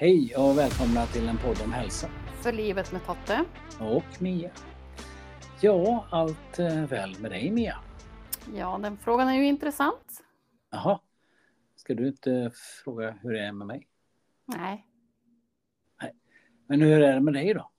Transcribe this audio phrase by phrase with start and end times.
[0.00, 2.08] Hej och välkomna till en podd om hälsa.
[2.42, 3.44] För livet med Totte.
[3.80, 4.50] Och Mia.
[5.60, 7.76] Ja, allt eh, väl med dig Mia?
[8.54, 10.24] Ja, den frågan är ju intressant.
[10.70, 11.00] Jaha.
[11.76, 12.50] Ska du inte
[12.84, 13.88] fråga hur det är med mig?
[14.44, 14.86] Nej.
[16.02, 16.14] Nej.
[16.66, 17.70] Men hur är det med dig då?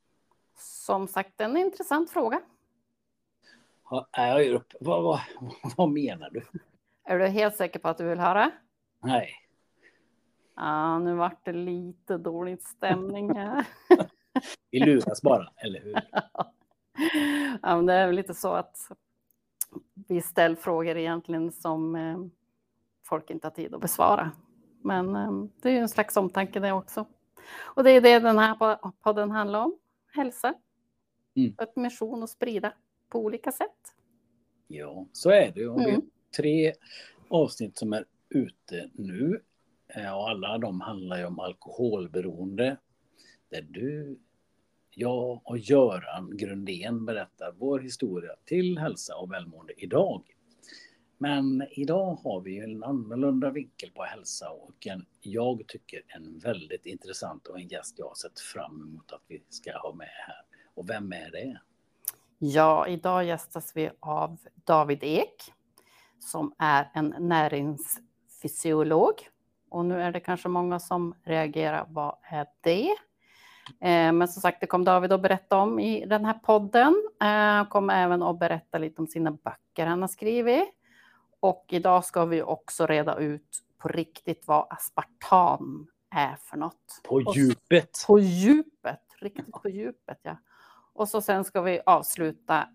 [0.57, 2.41] Som sagt, en intressant fråga.
[3.89, 4.73] Ja, jag ger upp.
[4.79, 5.19] Vad, vad,
[5.77, 6.41] vad menar du?
[7.03, 8.51] Är du helt säker på att du vill höra?
[9.03, 9.33] Nej.
[10.55, 13.65] Ja, nu vart det lite dålig stämning här.
[14.71, 15.95] Vi luras bara, eller hur?
[17.61, 18.77] ja, men det är väl lite så att
[20.07, 22.17] vi ställer frågor egentligen som eh,
[23.03, 24.31] folk inte har tid att besvara.
[24.81, 27.05] Men eh, det är ju en slags omtanke det också.
[27.59, 29.77] Och det är det den här podden handlar om.
[30.13, 30.53] Hälsa.
[31.35, 31.55] Mm.
[31.61, 32.73] Ett mission att sprida
[33.09, 33.95] på olika sätt.
[34.67, 35.67] Ja, så är det.
[35.67, 36.01] Och vi har Mm.
[36.37, 36.73] tre
[37.29, 39.41] avsnitt som är ute nu.
[39.95, 42.77] Eh, och alla de handlar ju om alkoholberoende.
[43.49, 44.19] Där du,
[44.89, 50.23] jag och Göran Grundén berättar vår historia till hälsa och välmående idag.
[51.17, 56.39] Men idag har vi ju en annorlunda vinkel på hälsa och en, jag tycker en
[56.39, 60.07] väldigt intressant och en gäst jag har sett fram emot att vi ska ha med
[60.07, 60.41] här.
[60.73, 61.61] Och vem är det?
[62.37, 65.53] Ja, idag gästas vi av David Ek
[66.19, 69.13] som är en näringsfysiolog.
[69.71, 72.89] Och nu är det kanske många som reagerar, vad är det?
[73.79, 77.09] Eh, Men som sagt, det kommer David att berätta om i den här podden.
[77.21, 80.69] Eh, kommer även att berätta lite om sina böcker han har skrivit.
[81.39, 87.01] Och idag ska vi också reda ut på riktigt vad aspartam är för något.
[87.03, 88.03] På djupet.
[88.07, 90.37] På djupet, riktigt på djupet ja.
[90.93, 92.67] Och så sen ska vi avsluta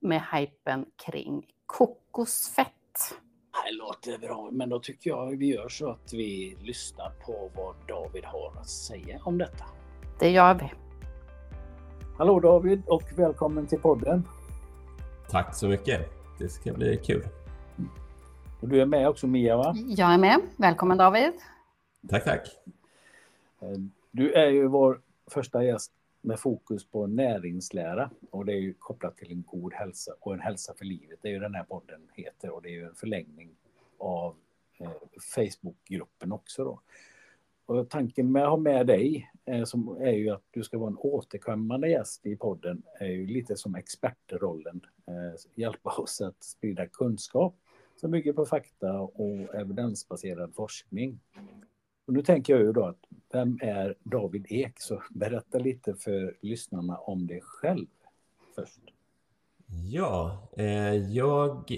[0.00, 2.72] med hypen kring kokosfett.
[3.66, 7.74] Det låter bra, men då tycker jag vi gör så att vi lyssnar på vad
[7.88, 9.64] David har att säga om detta.
[10.18, 10.72] Det gör vi.
[12.18, 14.28] Hallå David och välkommen till podden.
[15.30, 16.00] Tack så mycket.
[16.38, 17.24] Det ska bli kul.
[18.60, 19.74] Och du är med också Mia va?
[19.76, 20.40] Jag är med.
[20.56, 21.32] Välkommen David.
[22.08, 22.48] Tack, tack.
[23.60, 23.68] Eh,
[24.10, 25.00] Du är ju vår
[25.30, 25.92] första gäst
[26.26, 30.40] med fokus på näringslära och det är ju kopplat till en god hälsa och en
[30.40, 31.18] hälsa för livet.
[31.22, 33.50] Det är ju den här podden heter och det är ju en förlängning
[33.98, 34.36] av
[34.78, 34.90] eh,
[35.34, 36.80] Facebookgruppen också då.
[37.66, 40.90] Och tanken med att ha med dig eh, som är ju att du ska vara
[40.90, 44.80] en återkommande gäst i podden är ju lite som expertrollen.
[45.06, 47.54] Eh, hjälpa oss att sprida kunskap
[47.96, 51.20] som bygger på fakta och evidensbaserad forskning.
[52.06, 53.00] Och nu tänker jag ju då att
[53.32, 54.80] vem är David Ek?
[54.80, 57.86] Så berätta lite för lyssnarna om dig själv
[58.54, 58.80] först.
[59.66, 61.72] Ja, eh, jag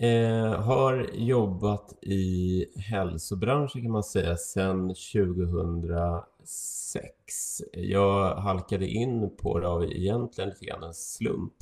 [0.00, 7.62] eh, har jobbat i hälsobranschen kan man säga sedan 2006.
[7.72, 11.54] Jag halkade in på det av egentligen lite grann en slump.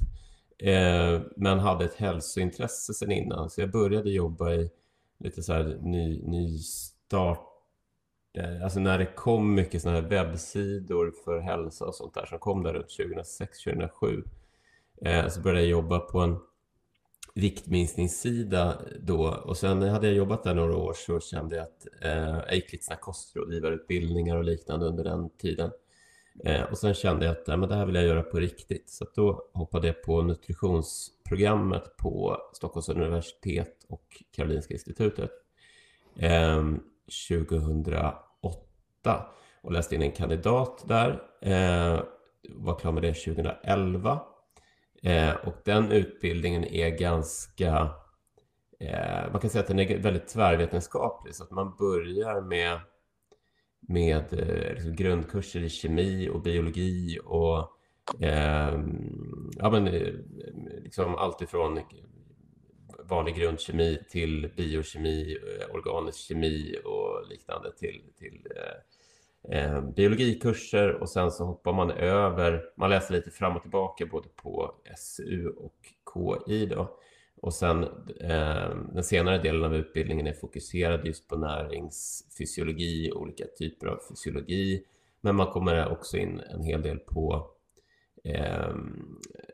[0.59, 4.71] Eh, men hade ett hälsointresse sedan innan, så jag började jobba i
[5.19, 7.56] lite så här ny, nystart
[8.63, 12.63] Alltså när det kom mycket sådana här webbsidor för hälsa och sånt där som kom
[12.63, 14.25] där runt 2006-2007
[15.03, 16.37] eh, så började jag jobba på en
[17.35, 22.39] viktminskningssida då och sen hade jag jobbat där några år så kände jag att eh,
[22.47, 25.71] jag gick lite såna här kostrådgivarutbildningar och liknande under den tiden.
[26.45, 28.91] Eh, och sen kände jag att eh, men det här vill jag göra på riktigt
[28.91, 35.31] så att då hoppade jag på nutritionsprogrammet på Stockholms universitet och Karolinska institutet.
[36.17, 36.65] Eh,
[37.29, 38.26] 2008
[39.63, 41.23] och läste in en kandidat där.
[41.41, 42.01] Eh,
[42.49, 44.21] var klar med det 2011.
[45.03, 47.91] Eh, och den utbildningen är ganska,
[48.81, 52.81] eh, man kan säga att den är väldigt tvärvetenskaplig så att man börjar med,
[53.81, 57.59] med eh, liksom grundkurser i kemi och biologi och
[58.23, 58.81] eh,
[59.57, 60.13] ja, men, eh,
[60.83, 61.81] liksom allt ifrån
[63.05, 68.96] vanlig grundkemi till biokemi, eh, organisk kemi och liknande till, till eh,
[69.51, 74.29] eh, biologikurser och sen så hoppar man över, man läser lite fram och tillbaka både
[74.29, 75.75] på SU och
[76.15, 76.99] KI då.
[77.41, 77.83] Och sen
[78.21, 84.85] eh, den senare delen av utbildningen är fokuserad just på näringsfysiologi, olika typer av fysiologi.
[85.21, 87.51] Men man kommer också in en hel del på
[88.25, 88.75] eh,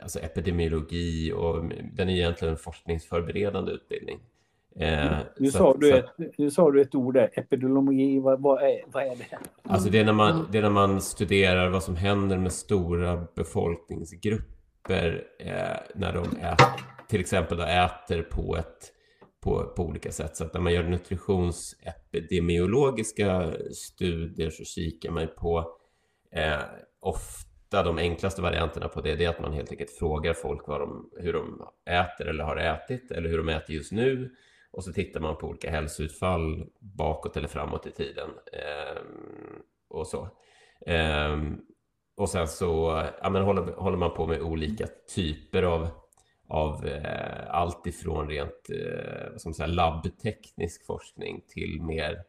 [0.00, 4.21] alltså epidemiologi och den är egentligen en forskningsförberedande utbildning.
[4.77, 8.43] Eh, Nu så sa, du så ett, nu sa du ett ord där, epidemiologi, vad,
[8.43, 9.39] vad, är, vad är det?
[9.63, 13.27] Alltså det är, när man, det är när man studerar vad som händer med stora
[13.35, 16.59] befolkningsgrupper eh, när de ät,
[17.09, 18.93] till exempel då äter på ett
[19.43, 20.37] på, på olika sätt.
[20.37, 25.59] Så att när man gör nutritionsepidemiologiska studier så kikar man på
[26.33, 26.61] eh,
[27.01, 30.81] ofta de enklaste varianterna på det, det är att man helt enkelt frågar folk vad
[30.81, 34.35] de, hur de äter eller har ätit eller hur de äter just nu.
[34.73, 38.31] Och så tittar man på olika hälsoutfall bakåt eller framåt i tiden.
[38.53, 39.03] Eh,
[39.89, 40.29] och så.
[40.87, 41.41] Eh,
[42.17, 45.89] och sen så ja, men håller, håller man på med olika typer av
[46.53, 52.23] av eh, allt ifrån rent eh, som säga, labbteknisk forskning till mer,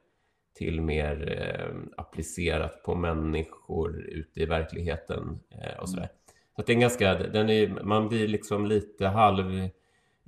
[0.57, 5.90] till mer eh, applicerat på människor ute i verkligheten eh, och.
[5.90, 6.00] Så
[6.56, 9.69] att det är ganska, den är, man blir liksom lite halv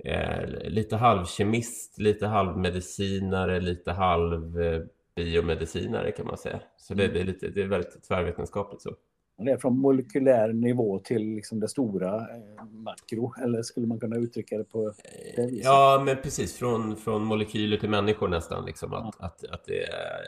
[0.04, 4.82] eh, lite halvkemist, lite halvmedicinare, lite halv eh,
[5.16, 6.60] biomedicinare kan man säga.
[6.76, 8.90] Så det, det, är lite, det är väldigt tvärvetenskapligt så.
[9.38, 14.16] Det är från molekylär nivå till liksom det stora eh, makro, eller skulle man kunna
[14.16, 14.92] uttrycka det på
[15.36, 15.64] det viset?
[15.64, 16.56] Ja, men precis.
[16.56, 18.64] Från, från molekyler till människor nästan.
[18.64, 19.26] Liksom, att, ja.
[19.26, 20.20] att, att det är,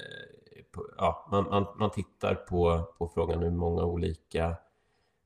[0.97, 4.57] ja, man, man, man tittar på, på frågan ur många olika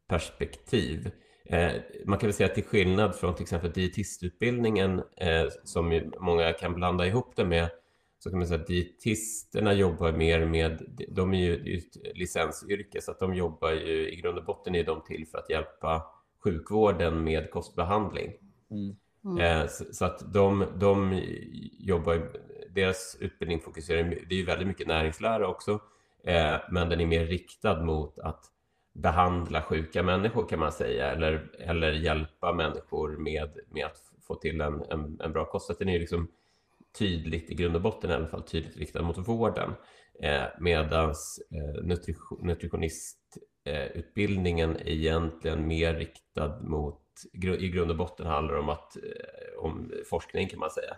[0.09, 1.11] perspektiv.
[1.45, 1.73] Eh,
[2.05, 6.75] man kan väl säga att till skillnad från till exempel dietistutbildningen, eh, som många kan
[6.75, 7.71] blanda ihop det med,
[8.19, 13.11] så kan man säga att dietisterna jobbar mer med, de är ju ett licensyrke, så
[13.11, 16.03] att de jobbar ju i grund och botten är de till för att hjälpa
[16.45, 18.33] sjukvården med kostbehandling.
[18.71, 18.97] Mm.
[19.25, 19.69] Mm.
[19.93, 21.23] Så, att de, de
[21.79, 22.33] jobbar,
[22.75, 25.81] deras utbildning fokuserar, det är ju väldigt mycket näringslära också,
[26.25, 28.45] eh, men den är mer riktad mot att
[28.93, 34.61] behandla sjuka människor kan man säga, eller, eller hjälpa människor med, med att få till
[34.61, 35.67] en, en, en bra kost.
[35.67, 36.29] Så den är liksom
[36.99, 39.71] tydligt i grund och botten i alla fall tydligt riktad mot vården.
[40.23, 41.15] Eh, Medan eh,
[41.83, 47.01] nutrition, nutritionistutbildningen eh, egentligen mer riktad mot,
[47.33, 49.03] i grund och botten handlar om, att, eh,
[49.59, 50.97] om forskning kan man säga.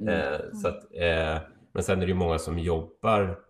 [0.00, 0.14] Mm.
[0.14, 1.38] Eh, så att, eh,
[1.72, 3.43] men sen är det ju många som jobbar,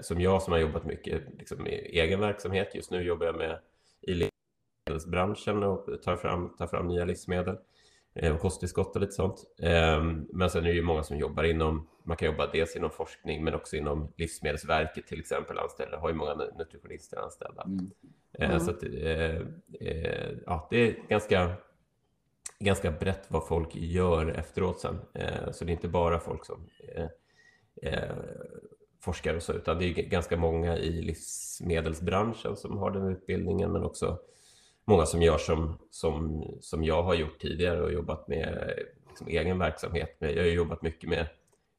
[0.00, 2.74] som jag som har jobbat mycket liksom, i egen verksamhet.
[2.74, 3.58] Just nu jobbar jag med
[4.00, 7.56] i livsmedelsbranschen och tar fram, tar fram nya livsmedel.
[8.14, 9.44] Eh, och kosttillskott och lite sånt.
[9.62, 12.90] Ehm, men sen är det ju många som jobbar inom, man kan jobba dels inom
[12.90, 17.62] forskning men också inom Livsmedelsverket till exempel anställda, har ju många nutritionister anställda.
[17.62, 17.90] Mm.
[18.32, 18.60] Mm.
[18.60, 19.42] Så att, eh,
[20.46, 21.52] ja, det är ganska,
[22.58, 24.98] ganska brett vad folk gör efteråt sen.
[25.52, 26.68] Så det är inte bara folk som
[29.00, 33.84] forskare och så, utan det är ganska många i livsmedelsbranschen som har den utbildningen, men
[33.84, 34.18] också
[34.84, 38.74] många som gör som, som, som jag har gjort tidigare och jobbat med
[39.08, 40.16] liksom, egen verksamhet.
[40.18, 41.26] Jag har jobbat mycket med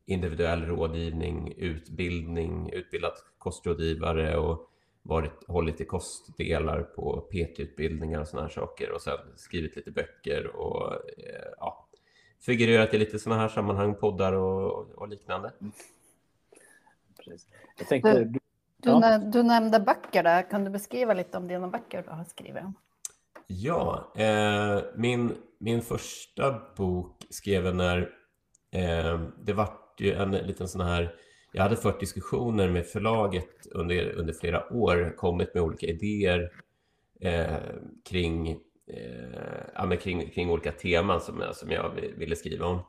[0.06, 4.68] individuell rådgivning, utbildning, utbildat kostrådgivare och
[5.02, 10.56] varit, hållit i kostdelar på PT-utbildningar och sådana här saker och sen skrivit lite böcker
[10.56, 11.88] och eh, ja,
[12.40, 15.52] figurerat i lite sådana här sammanhang, poddar och, och liknande.
[15.62, 15.72] Mm.
[17.26, 17.48] Precis.
[17.78, 18.40] Jag tänkte, du,
[18.78, 19.18] du, ja.
[19.18, 20.50] du, nämnde böcker där.
[20.50, 22.64] Kan du beskriva lite om dina böcker du har skrivit?
[23.48, 27.98] Ja, eh, min, min första bok skrev jag när
[28.72, 31.16] eh, det vart ju en liten sån här
[31.52, 36.52] jag hade fört diskussioner med förlaget under, under flera år, kommit med olika idéer
[37.22, 37.58] eh,
[38.10, 38.50] kring,
[38.88, 42.80] eh, ja, kring, kring olika teman som, som jag ville skriva om.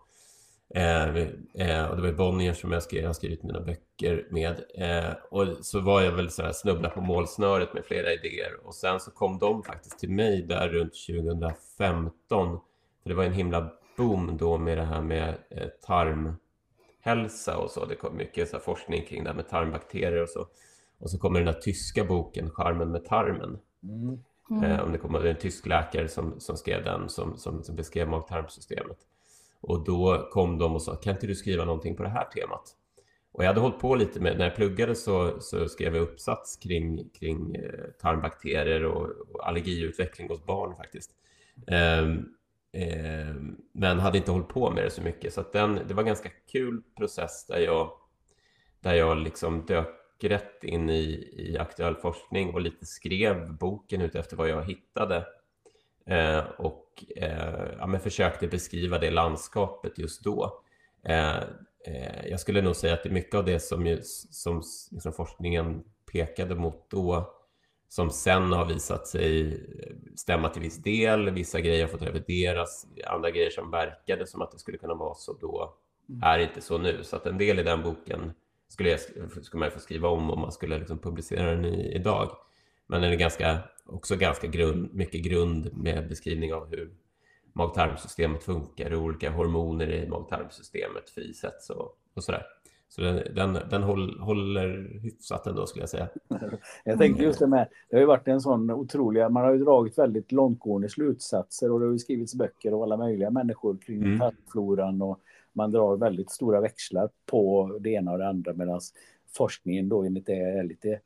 [0.74, 1.16] Eh,
[1.54, 4.64] eh, och det var Bonnier som jag, skrev, jag har skrivit mina böcker med.
[4.74, 8.66] Eh, och så var jag väl så här snubbla på målsnöret med flera idéer.
[8.66, 12.60] Och sen så kom de faktiskt till mig där runt 2015.
[13.02, 17.84] För det var en himla boom då med det här med eh, tarmhälsa och så.
[17.84, 20.46] Det kom mycket så forskning kring det här med tarmbakterier och så.
[20.98, 23.58] Och så kommer den här tyska boken Charmen med tarmen.
[23.82, 24.18] Mm.
[24.50, 24.80] Mm.
[24.80, 28.98] om det kommer en tysk läkare som, som skrev den som, som, som beskrev mag-tarmsystemet.
[29.62, 32.76] Och då kom de och sa, kan inte du skriva någonting på det här temat?
[33.32, 36.56] Och jag hade hållit på lite med, när jag pluggade så, så skrev jag uppsats
[36.56, 41.10] kring, kring eh, tarmbakterier och, och allergiutveckling hos barn faktiskt.
[42.02, 42.28] Um,
[43.72, 45.34] men hade inte hållit på med det så mycket.
[45.34, 47.92] Så att den, det var en ganska kul process där jag,
[48.80, 49.88] där jag liksom dök
[50.20, 55.26] rätt in i, i aktuell forskning och lite skrev boken utefter vad jag hittade.
[56.06, 56.81] Eh, och
[57.16, 60.62] eh, ja, men försökte beskriva det landskapet just då.
[61.04, 61.36] Eh,
[61.86, 65.12] eh, jag skulle nog säga att det är mycket av det som, ju, som liksom
[65.12, 67.34] forskningen pekade mot då
[67.92, 69.60] som sen har visat sig
[70.16, 71.30] stämma till viss del.
[71.30, 75.14] Vissa grejer har fått revideras, andra grejer som verkade som att det skulle kunna vara
[75.14, 75.74] så då
[76.08, 76.22] mm.
[76.22, 76.98] är inte så nu.
[77.02, 78.32] Så att en del i den boken
[78.68, 79.00] skulle, jag,
[79.44, 82.36] skulle man få skriva om om man skulle liksom publicera den i, idag.
[82.92, 86.90] Men den är ganska, också ganska grund, mycket grund med beskrivning av hur
[87.52, 92.42] mag-tarmsystemet funkar, hur olika hormoner i mag-tarmsystemet frisätts och, och sådär.
[92.88, 96.08] Så den, den, den håll, håller hyfsat ändå skulle jag säga.
[96.84, 99.58] Jag tänkte just det med, det har ju varit en sån otrolig, man har ju
[99.58, 104.02] dragit väldigt långtgående slutsatser och det har ju skrivits böcker av alla möjliga människor kring
[104.02, 104.18] mm.
[104.18, 105.20] tarmfloran och
[105.52, 108.80] man drar väldigt stora växlar på det ena och det andra medan
[109.36, 111.00] forskningen då enligt det är lite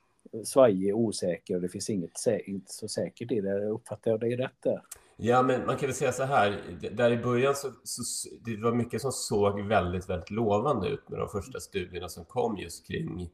[0.44, 2.10] svajig, osäker och det finns inget
[2.46, 3.66] inte så säkert i det.
[3.68, 4.82] Uppfattar jag det rätt där?
[5.16, 6.62] Ja, men man kan väl säga så här.
[6.92, 11.18] Där i början så, så det var mycket som såg väldigt, väldigt lovande ut med
[11.18, 13.30] de första studierna som kom just kring,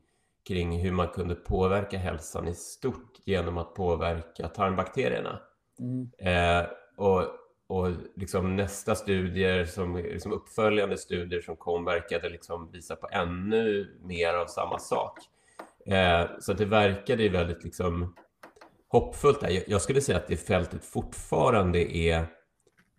[0.49, 5.41] kring hur man kunde påverka hälsan i stort genom att påverka tarmbakterierna.
[5.81, 6.11] Mm.
[6.19, 7.23] Eh, och
[7.73, 13.97] och liksom nästa studier, som liksom uppföljande studier som kom verkade liksom visa på ännu
[14.05, 15.19] mer av samma sak.
[15.87, 18.15] Eh, så det verkade ju väldigt liksom
[18.89, 19.41] hoppfullt.
[19.41, 19.63] Där.
[19.67, 22.27] Jag skulle säga att det fältet fortfarande är,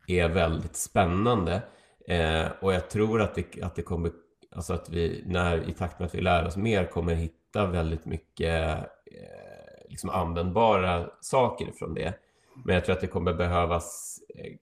[0.07, 1.61] är väldigt spännande.
[2.07, 4.11] Eh, och jag tror att det, att det kommer,
[4.55, 8.05] alltså att vi när, i takt med att vi lär oss mer kommer hitta väldigt
[8.05, 8.83] mycket eh,
[9.89, 12.13] liksom användbara saker från det.
[12.65, 14.53] Men jag tror att det kommer behövas, eh,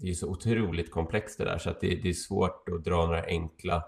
[0.00, 3.06] det är så otroligt komplext det där så att det, det är svårt att dra
[3.06, 3.84] några enkla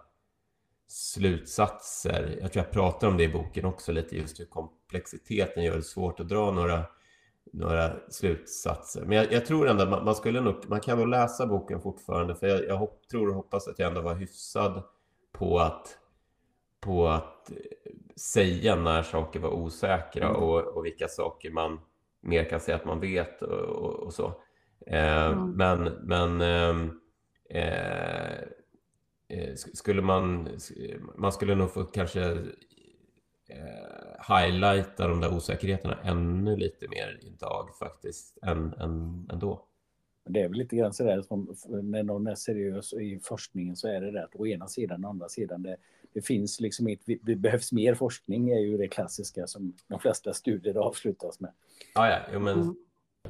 [0.89, 2.39] slutsatser.
[2.41, 5.83] Jag tror jag pratar om det i boken också lite, just hur komplexiteten gör det
[5.83, 6.85] svårt att dra några,
[7.53, 9.05] några slutsatser.
[9.05, 11.81] Men jag, jag tror ändå att man, man, skulle nog, man kan nog läsa boken
[11.81, 14.83] fortfarande, för jag, jag hopp, tror och hoppas att jag ändå var hyfsad
[15.33, 15.99] på att,
[16.81, 17.51] på att
[18.17, 20.43] säga när saker var osäkra mm.
[20.43, 21.81] och, och vilka saker man
[22.21, 24.27] mer kan säga att man vet och, och, och så.
[24.87, 25.51] Eh, mm.
[25.51, 27.01] Men, men ehm,
[27.51, 28.49] eh, Eh,
[29.75, 30.49] skulle man,
[31.17, 32.23] man skulle nog få kanske
[33.49, 39.65] eh, highlighta de där osäkerheterna ännu lite mer idag faktiskt än, än, än då.
[40.29, 43.89] Det är väl lite grann så där som när någon är seriös i forskningen så
[43.89, 45.77] är det det att å ena sidan och andra sidan det,
[46.13, 50.33] det finns liksom inte, det behövs mer forskning är ju det klassiska som de flesta
[50.33, 51.53] studier avslutas med.
[51.95, 52.77] Ja, ja, jo, men mm.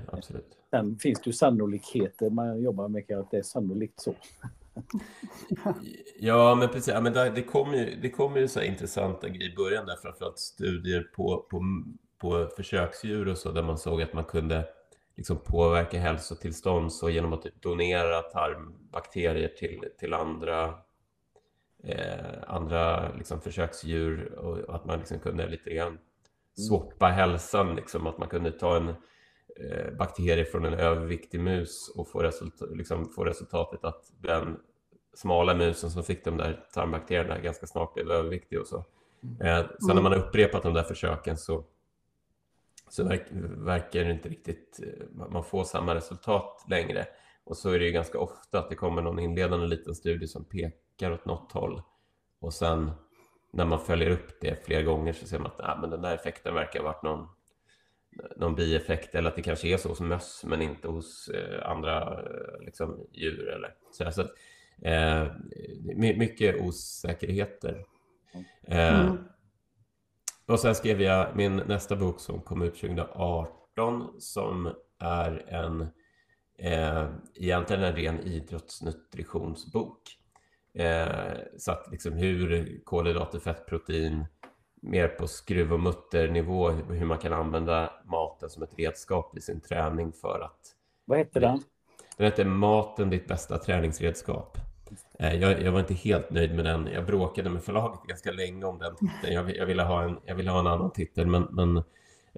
[0.06, 0.58] absolut.
[0.70, 4.14] Sen finns det ju sannolikheter man jobbar med att det är sannolikt så.
[6.20, 6.94] Ja, men precis.
[6.94, 9.96] Ja, men det, det kom ju, det kom ju så intressanta grejer i början där,
[9.96, 11.62] framförallt studier på, på,
[12.18, 14.68] på försöksdjur och så, där man såg att man kunde
[15.18, 20.74] liksom påverka hälsotillstånd så genom att donera tarmbakterier till, till andra,
[21.84, 26.00] eh, andra liksom försöksdjur och att man liksom kunde lite grann mm.
[26.68, 32.08] swappa hälsan, liksom, att man kunde ta en eh, bakterie från en överviktig mus och
[32.08, 34.56] få, resultat, liksom, få resultatet att den
[35.18, 38.84] smala musen som fick de där tarmbakterierna ganska snart blev överviktig och så.
[39.22, 39.46] Mm.
[39.46, 41.64] Eh, sen när man har upprepat de där försöken så,
[42.88, 47.06] så verk, verkar det inte riktigt, eh, man får samma resultat längre.
[47.44, 50.44] Och så är det ju ganska ofta att det kommer någon inledande liten studie som
[50.44, 51.82] pekar åt något håll.
[52.40, 52.90] Och sen
[53.52, 56.14] när man följer upp det fler gånger så ser man att ah, men den där
[56.14, 57.28] effekten verkar ha varit någon,
[58.36, 62.20] någon bieffekt eller att det kanske är så hos möss men inte hos eh, andra
[62.20, 63.48] eh, liksom, djur.
[63.48, 64.30] Eller så, så att,
[64.82, 65.26] Eh,
[65.96, 67.84] mycket osäkerheter.
[68.62, 69.18] Eh, mm.
[70.46, 75.80] Och sen skrev jag min nästa bok som kom ut 2018 som är en
[76.58, 80.02] eh, egentligen en ren idrottsnutritionsbok.
[80.74, 81.08] Eh,
[81.58, 84.24] så att liksom hur kolhydrater, fettprotein
[84.82, 89.60] mer på skruv och mutternivå, hur man kan använda maten som ett redskap i sin
[89.60, 90.74] träning för att...
[91.04, 91.62] Vad heter den?
[92.16, 94.58] Den heter Maten, ditt bästa träningsredskap.
[95.18, 96.88] Eh, jag, jag, var inte helt nöjd med den.
[96.92, 99.34] Jag bråkade med förlaget ganska länge om den titeln.
[99.34, 101.76] Jag, jag, ville, ha en, jag ville ha en annan titel, men, men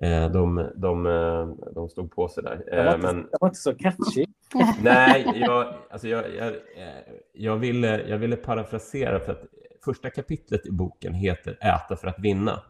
[0.03, 2.63] eh, de, de, eh, de stod på sig där.
[2.71, 4.27] Det var inte, men, var inte så catchy.
[4.83, 6.55] Nej, jag, alltså jag, jag,
[7.33, 9.45] jag, ville, jag ville parafrasera för att
[9.85, 12.63] första kapitlet i boken heter Äta för att vinna.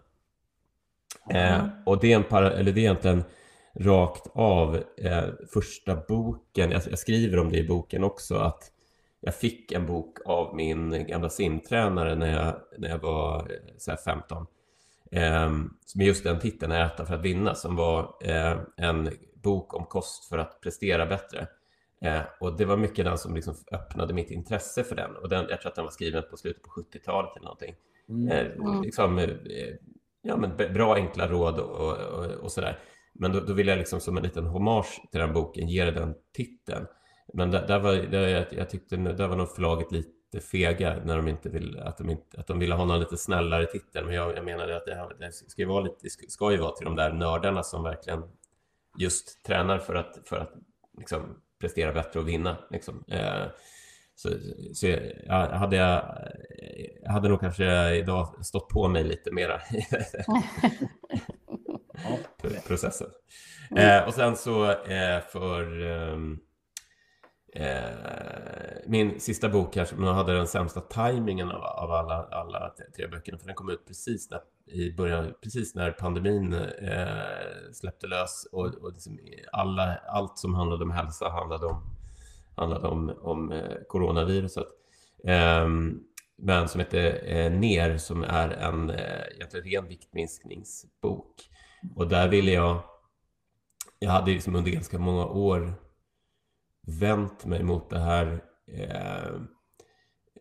[1.31, 1.69] Mm.
[1.87, 3.25] och det är, en para, eller det är egentligen
[3.75, 8.73] rakt av eh, första boken, jag, jag, skriver om det i boken också, att
[9.21, 13.97] jag fick en bok av min gamla simtränare när jag, när jag var eh, så
[13.97, 14.47] 15.
[15.13, 15.51] Eh,
[15.95, 20.29] med just den titeln, Äta för att vinna, som var eh, en bok om kost
[20.29, 21.47] för att prestera bättre.
[22.05, 25.17] Eh, och det var mycket den som liksom öppnade mitt intresse för den.
[25.17, 27.75] Och den, jag tror att den var skriven på slutet på 70-talet eller någonting.
[28.09, 28.29] Mm.
[28.29, 29.31] Eh, liksom, eh,
[30.23, 32.79] ja, men bra enkla råd och, och, och sådär.
[33.13, 36.15] Men då, då vill jag liksom som en liten hommage till den boken ge den
[36.33, 36.87] titeln.
[37.33, 41.17] Men där, där var, där, jag, jag tyckte där var nog förlaget lite fega när
[41.17, 44.05] de inte vill, att de, inte, att de ville ha någon lite snällare titel.
[44.05, 46.85] Men jag, jag menade att det, det, ska ju vara lite, ska ju vara till
[46.85, 48.23] de där nördarna som verkligen
[48.99, 50.53] just tränar för att, för att
[50.99, 52.57] liksom prestera bättre och vinna.
[52.71, 53.05] Liksom.
[53.09, 53.45] Eh,
[54.15, 54.29] så,
[54.75, 54.87] så
[55.27, 56.19] jag, hade jag,
[57.03, 59.87] jag hade nog kanske idag stått på mig lite mera i
[62.69, 63.09] processen.
[63.77, 66.39] Eh, och sen så eh, för ehm,
[67.55, 72.75] eh, min sista bok kanske, men jag hade den sämsta tajmingen av, av alla, alla
[72.97, 77.09] tre böckerna, för den kom ut precis när, i början, precis när pandemin eh,
[77.73, 79.19] släppte lös och, och liksom
[79.53, 81.83] alla, allt som handlade om hälsa handlade om,
[82.57, 84.67] handlade om, om eh, coronaviruset.
[85.25, 86.01] Ehm,
[86.43, 91.35] men som heter eh, NER som är en eh, egentligen ren viktminskningsbok.
[91.97, 92.83] Och där ville jag,
[93.99, 95.75] jag hade liksom under ganska många år
[96.99, 99.41] vänt mig mot det här eh,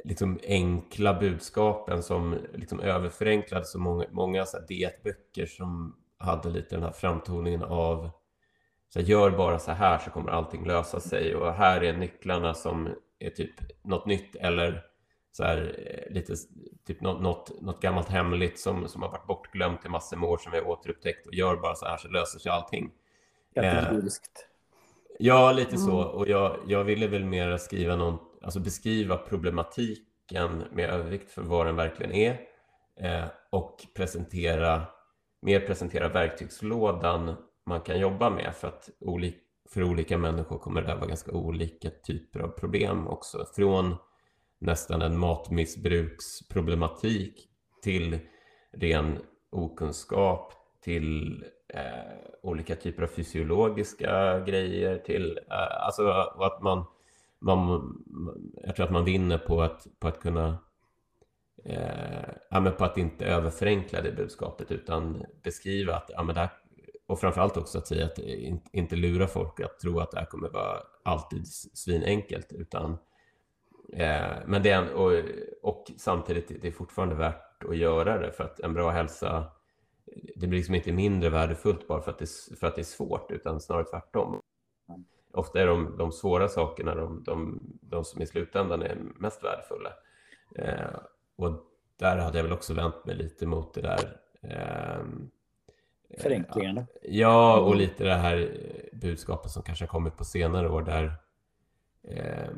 [0.04, 6.84] liksom enkla budskapen som liksom överförenklade så många, många så dietböcker som hade lite den
[6.84, 8.10] här framtoningen av
[8.94, 12.54] så här, gör bara så här så kommer allting lösa sig och här är nycklarna
[12.54, 12.90] som
[13.20, 13.54] är typ
[13.84, 14.84] något nytt eller
[15.32, 16.34] så här, eh, lite
[16.88, 20.38] typ något, något, något gammalt hemligt som, som har varit bortglömt i massor med år
[20.38, 22.92] som vi har återupptäckt och gör bara så här så löser sig allting.
[23.56, 24.49] Kategoriskt.
[25.22, 25.82] Ja, lite mm.
[25.82, 25.98] så.
[25.98, 31.66] Och jag, jag ville väl mer skriva någon, alltså beskriva problematiken med övervikt för vad
[31.66, 32.40] den verkligen är
[33.00, 34.84] eh, och presentera,
[35.42, 37.36] mer presentera verktygslådan
[37.66, 39.38] man kan jobba med för att olika,
[39.70, 43.46] för olika människor kommer det vara ganska olika typer av problem också.
[43.56, 43.96] Från
[44.60, 47.50] nästan en matmissbruksproblematik
[47.84, 48.20] till
[48.74, 49.18] ren
[49.52, 56.10] okunskap, till Eh, olika typer av fysiologiska grejer, till eh, alltså
[56.40, 56.84] att man,
[57.40, 57.94] man,
[58.64, 60.58] jag tror att man vinner på att, på att kunna
[61.66, 66.42] eh, ja, men på att inte överförenkla det budskapet utan beskriva att ja, men det
[66.42, 66.50] här,
[67.08, 68.20] och framförallt också att säga att
[68.72, 72.98] inte lura folk att tro att det här kommer vara alltid svinenkelt utan
[73.94, 75.12] Eh, men det är, och,
[75.62, 79.46] och samtidigt det är fortfarande värt att göra det för att en bra hälsa
[80.36, 83.32] det blir liksom inte mindre värdefullt bara för att det, för att det är svårt
[83.32, 84.42] utan snarare tvärtom.
[85.34, 89.94] Ofta är de, de svåra sakerna de, de, de som i slutändan är mest värdefulla.
[90.56, 91.00] Eh,
[91.36, 91.52] och
[91.98, 95.04] där hade jag väl också vänt mig lite mot det där eh,
[96.18, 96.88] Förenklingarna.
[97.02, 98.58] Ja, och lite det här
[98.94, 101.14] budskapet som kanske har kommit på senare år där
[102.04, 102.50] eh,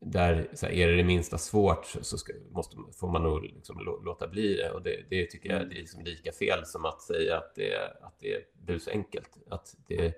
[0.00, 4.00] där så här, är det det minsta svårt så ska, måste, får man nog liksom
[4.04, 4.70] låta bli det.
[4.70, 7.74] Och det, det tycker jag det är liksom lika fel som att säga att det,
[8.00, 9.38] att det är busenkelt.
[9.50, 10.14] Att det,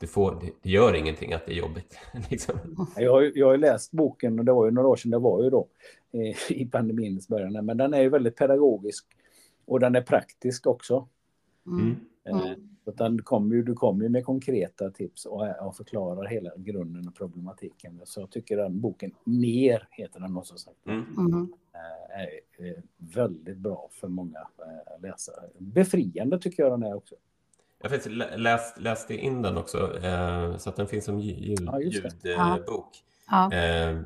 [0.00, 1.98] det, får, det, det gör ingenting att det är jobbigt.
[2.30, 2.86] liksom.
[2.96, 5.44] jag, har, jag har läst boken och det var ju några år sedan det var
[5.44, 5.68] ju då
[6.12, 7.66] eh, i pandemins början.
[7.66, 9.06] Men den är ju väldigt pedagogisk
[9.64, 11.08] och den är praktisk också.
[11.66, 11.96] Mm.
[12.26, 12.68] Eh, mm.
[12.86, 17.08] Utan du kommer ju, du kommer ju med konkreta tips och, och förklarar hela grunden
[17.08, 18.00] och problematiken.
[18.04, 20.86] Så jag tycker den boken Ner heter den också sagt.
[20.86, 21.04] Mm.
[21.18, 21.52] Mm.
[22.10, 25.48] Är, är väldigt bra för många eh, läsare.
[25.58, 27.14] Befriande tycker jag den är också.
[27.78, 31.58] Jag har faktiskt läst, läste in den också, eh, så att den finns som ljud,
[31.60, 33.04] ja, ljudbok.
[33.30, 33.52] Ja.
[33.52, 34.00] Eh,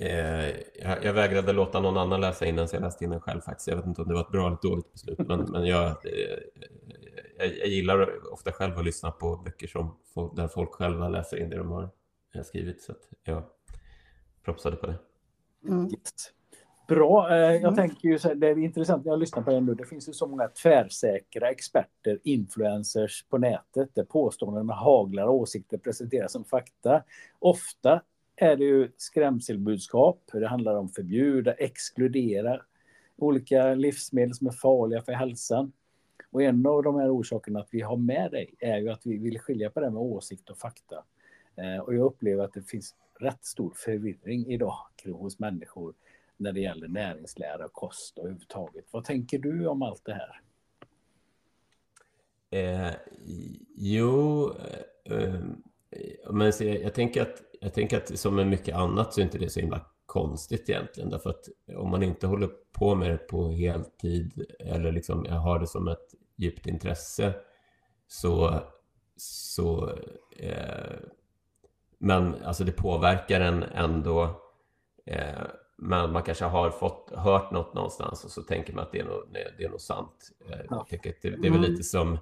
[0.00, 0.48] Eh,
[0.82, 3.40] jag, jag, vägrade låta någon annan läsa in den, så jag läste in den själv
[3.40, 3.68] faktiskt.
[3.68, 5.86] Jag vet inte om det var ett bra eller ett dåligt beslut, men, men jag,
[5.86, 6.38] eh,
[7.40, 9.96] jag, jag, gillar ofta själv att lyssna på böcker som,
[10.36, 11.90] där folk själva läser in det de har
[12.34, 13.42] eh, skrivit, så att jag
[14.44, 14.98] propsade på det.
[15.68, 15.90] Mm.
[16.88, 17.36] Bra.
[17.36, 17.74] Jag mm.
[17.74, 19.74] tänker ju så här, det är intressant när jag lyssnar på det nu.
[19.74, 25.78] Det finns ju så många tvärsäkra experter, influencers på nätet där påståenden med haglar åsikter
[25.78, 27.02] presenteras som fakta.
[27.38, 28.02] Ofta
[28.36, 30.22] är det ju skrämselbudskap.
[30.32, 32.60] Det handlar om förbjuda, exkludera
[33.16, 35.72] olika livsmedel som är farliga för hälsan.
[36.30, 39.18] Och en av de här orsakerna att vi har med dig är ju att vi
[39.18, 41.04] vill skilja på det med åsikt och fakta.
[41.56, 45.94] Eh, och jag upplever att det finns rätt stor förvirring idag hos människor
[46.36, 48.84] när det gäller näringslära och kost och överhuvudtaget.
[48.90, 50.40] Vad tänker du om allt det här?
[52.50, 52.94] Eh,
[53.76, 54.50] jo,
[55.04, 55.40] eh, eh
[56.30, 59.24] men så jag, jag tänker att jag tänker att som med mycket annat så är
[59.24, 61.10] inte det så himla konstigt egentligen.
[61.10, 65.66] Därför att om man inte håller på med det på heltid eller liksom har det
[65.66, 67.34] som ett djupt intresse
[68.06, 68.60] så,
[69.16, 69.90] så
[70.36, 70.96] eh,
[71.98, 74.40] men alltså det påverkar en ändå.
[75.06, 75.42] Eh,
[75.82, 79.04] men man kanske har fått, hört något någonstans och så tänker man att det är
[79.04, 79.22] nog,
[79.58, 80.30] det är nog sant.
[80.50, 82.18] Eh, att det, det är väl lite som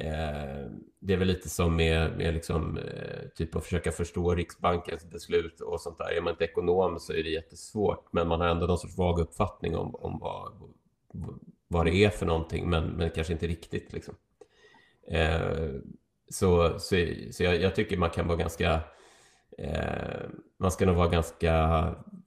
[0.00, 5.10] Eh, det är väl lite som med, med liksom, eh, typ att försöka förstå Riksbankens
[5.10, 6.16] beslut och sånt där.
[6.16, 9.20] Är man inte ekonom så är det jättesvårt, men man har ändå någon sorts vag
[9.20, 10.52] uppfattning om, om vad,
[11.68, 13.92] vad det är för någonting, men, men kanske inte riktigt.
[13.92, 14.14] Liksom.
[15.10, 15.68] Eh,
[16.28, 18.80] så så, så jag, jag, tycker man kan vara ganska
[19.58, 21.54] eh, man ska nog vara ganska,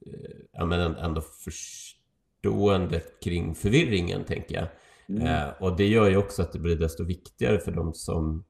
[0.05, 4.67] eh, ja men ändå förstående kring förvirringen, tänker jag.
[5.09, 5.27] Mm.
[5.27, 8.43] Eh, och det gör ju också att det blir desto viktigare för de som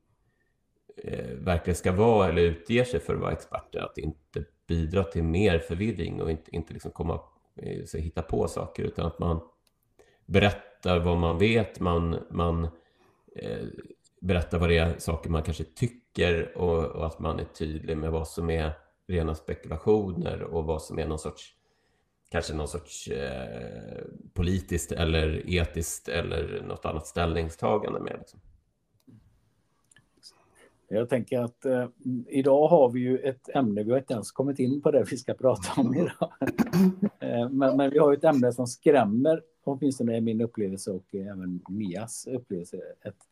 [1.04, 5.24] eh, verkligen ska vara eller utger sig för att vara experter, att inte bidra till
[5.24, 7.20] mer förvirring och inte, inte liksom komma
[7.56, 9.42] eh, hitta på saker, utan att man
[10.26, 12.64] berättar vad man vet, man, man
[13.36, 13.68] eh,
[14.22, 18.12] berättar vad det är saker man kanske tycker och, och, att man är tydlig med
[18.12, 18.72] vad som är
[19.08, 21.56] rena spekulationer och vad som är någon sorts
[22.30, 28.16] kanske någon sorts eh, politiskt eller etiskt eller något annat ställningstagande med.
[28.20, 28.40] Liksom.
[30.92, 31.88] Jag tänker att eh,
[32.28, 35.18] idag har vi ju ett ämne, vi har inte ens kommit in på det vi
[35.18, 36.34] ska prata om idag.
[37.22, 41.62] Eh, men, men, vi har ett ämne som skrämmer, åtminstone är min upplevelse och även
[41.70, 42.78] Mias upplevelse.
[43.02, 43.28] Ett,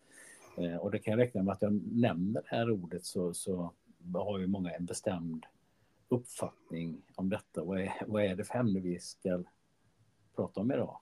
[0.57, 3.73] eh, och det kan jag räkna med att jag nämner det här ordet så, så
[4.13, 5.45] har ju många en bestämd
[6.09, 7.63] uppfattning om detta.
[7.63, 9.43] Vad är, vad är det för ämne vi ska
[10.35, 10.99] prata om idag?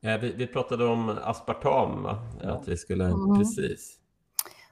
[0.00, 2.18] Ja, vi, vi, pratade om aspartam, va?
[2.42, 2.50] Ja.
[2.50, 3.38] att vi skulle, mm.
[3.38, 4.00] precis.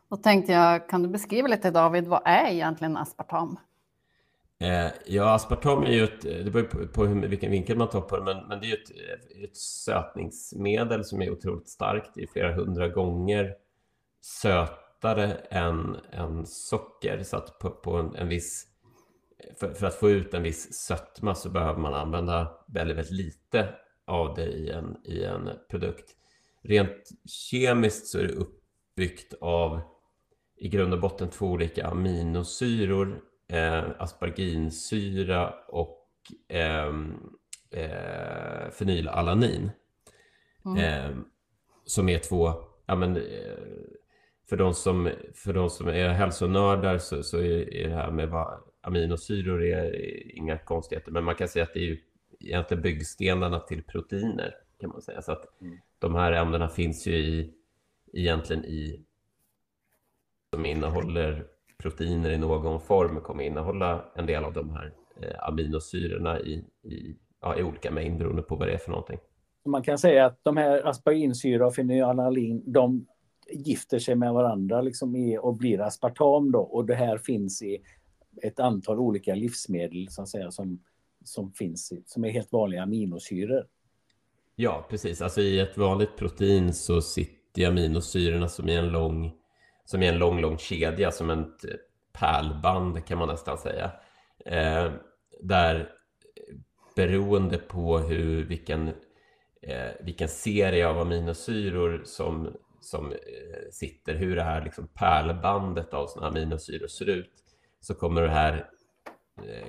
[0.09, 3.59] Då tänkte jag, kan du beskriva lite David, vad är egentligen aspartam?
[4.61, 8.01] Eh, ja, aspartam är ju ett, det beror på, på hur, vilken vinkel man tar
[8.01, 8.91] på det, men, men det är ju ett,
[9.51, 13.55] ett sötningsmedel som är otroligt starkt, det är flera hundra gånger
[14.21, 18.67] sötare än, än socker, så att på, på en, en viss
[19.61, 23.69] för, för, att få ut en viss sötma så behöver man använda väldigt, väldigt lite
[24.07, 26.11] av det i en, i en produkt.
[26.63, 29.81] Rent kemiskt så är det uppbyggt av
[30.57, 36.09] i grund och botten två olika aminosyror, eh, asparginsyra och
[36.49, 37.15] ehm,
[37.71, 39.71] eh, fenylalanin.
[40.65, 40.79] Mm.
[40.79, 41.17] Eh,
[41.85, 42.53] som är två,
[42.87, 43.59] ja men, eh,
[44.49, 48.29] för de som, för de som är hälsonördar så, så är, är det här med
[48.29, 52.01] vad aminosyror är, är inga konstigheter, men man kan säga att det är ju
[52.41, 55.23] egentligen byggstenarna till proteiner kan man säga.
[55.23, 55.79] Så att mm.
[55.99, 57.55] de här ämnena finns ju i,
[58.13, 59.05] egentligen i
[60.55, 61.47] som innehåller
[61.85, 67.17] proteiner i någon form kommer innehålla en del av de här eh, aminosyrorna i, i,
[67.41, 69.19] ja, i olika mängd beroende på vad det är för någonting.
[69.67, 73.07] Man kan säga att de här asparginsyra och fenylalanin, de
[73.53, 77.79] gifter sig med varandra liksom i, och blir aspartam då och det här finns i
[78.43, 80.79] ett antal olika livsmedel så att säga som
[81.25, 83.67] som finns, som är helt vanliga aminosyror.
[84.57, 85.23] Ja, precis.
[85.23, 89.33] Alltså i ett vanligt protein så sitter aminosyrorna som i en lång,
[89.85, 91.71] som är en lång, lång kedja, som ett eh,
[92.13, 93.91] pärlband kan man nästan säga.
[94.45, 94.93] Eh,
[95.41, 96.55] där eh,
[96.97, 98.89] beroende på hur, vilken,
[99.63, 103.19] eh, vilken serie av aminosyror som, som eh,
[103.71, 107.31] sitter, hur det här liksom pärlbandet av sådana aminosyror ser ut,
[107.81, 108.71] så kommer det här
[109.37, 109.69] eh,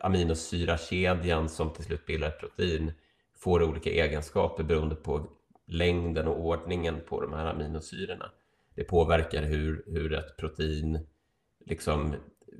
[0.00, 2.92] aminosyrakedjan som till slut bildar ett protein
[3.36, 5.26] får olika egenskaper beroende på
[5.66, 8.30] längden och ordningen på de här aminosyrorna.
[8.74, 11.06] Det påverkar hur, hur ett protein
[11.66, 12.14] liksom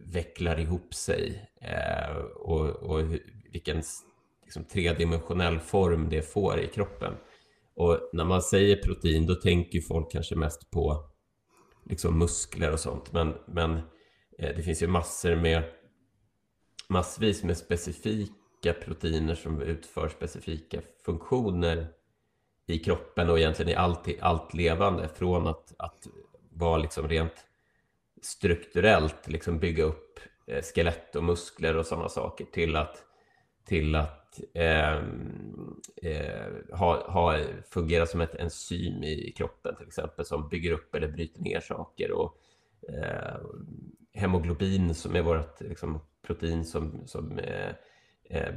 [0.07, 3.05] vecklar ihop sig eh, och, och
[3.53, 3.83] vilken
[4.45, 7.15] liksom, tredimensionell form det får i kroppen.
[7.75, 11.05] Och när man säger protein då tänker folk kanske mest på
[11.85, 13.73] liksom muskler och sånt men, men
[14.39, 15.63] eh, det finns ju massor med
[16.89, 21.89] massvis med specifika proteiner som utför specifika funktioner
[22.67, 25.09] i kroppen och egentligen i allt, allt levande.
[25.09, 26.07] Från att, att
[26.51, 27.47] vara liksom rent
[28.23, 33.05] strukturellt liksom bygga upp eh, skelett och muskler och sådana saker till att,
[33.65, 34.97] till att eh,
[36.03, 37.39] eh, ha, ha,
[37.71, 42.13] fungera som ett enzym i kroppen till exempel som bygger upp eller bryter ner saker.
[42.13, 42.37] Och,
[42.89, 43.41] eh,
[44.15, 47.75] hemoglobin som är vårt liksom, protein som, som eh,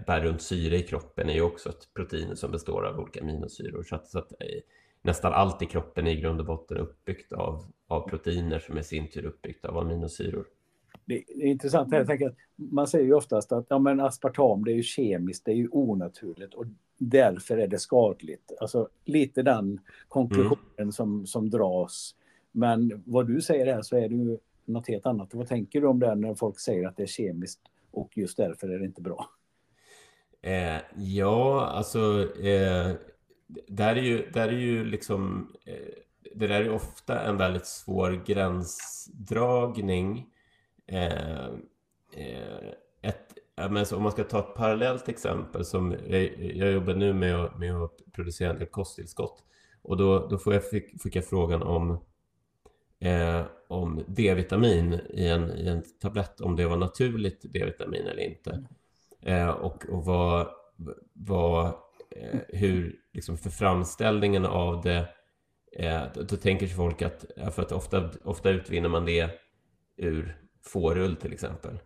[0.06, 3.84] bär runt syre i kroppen är ju också ett protein som består av olika aminosyror.
[3.84, 4.62] Så att, så att eh,
[5.02, 8.84] nästan allt i kroppen är i grund och botten uppbyggt av, av proteiner som i
[8.84, 10.46] sin tur uppbyggt av aminosyror.
[11.06, 14.72] Det är intressant, jag tänker att man säger ju oftast att ja, men aspartam det
[14.72, 16.66] är ju kemiskt, det är ju onaturligt och
[16.98, 18.52] därför är det skadligt.
[18.62, 20.92] Alltså lite den konklusionen mm.
[20.92, 22.16] som, som dras.
[22.52, 25.34] Men vad du säger här så är det ju något helt annat.
[25.34, 28.70] Vad tänker du om det när folk säger att det är kemiskt och just därför
[28.70, 29.30] är det inte bra?
[30.46, 32.00] Eh, ja, alltså
[32.40, 32.92] eh,
[33.68, 35.94] där är ju, där är ju liksom eh,
[36.36, 40.26] det där är ofta en väldigt svår gränsdragning.
[40.88, 41.46] Eh,
[42.12, 42.70] eh,
[43.02, 47.36] ett, men om man ska ta ett parallellt exempel som jag, jag jobbar nu med
[47.36, 49.44] att, med att producera en del kosttillskott
[49.82, 51.92] och då, då får jag, fick, fick jag frågan om
[53.00, 58.64] eh, om D-vitamin i en, i en tablett, om det var naturligt D-vitamin eller inte.
[59.26, 60.48] Eh, och och vad,
[61.14, 61.66] vad,
[62.12, 65.08] eh, hur, liksom för framställningen av det,
[65.78, 69.30] eh, då, tänker sig folk att, för att ofta, ofta utvinner man det
[69.98, 71.80] ur fårull till exempel.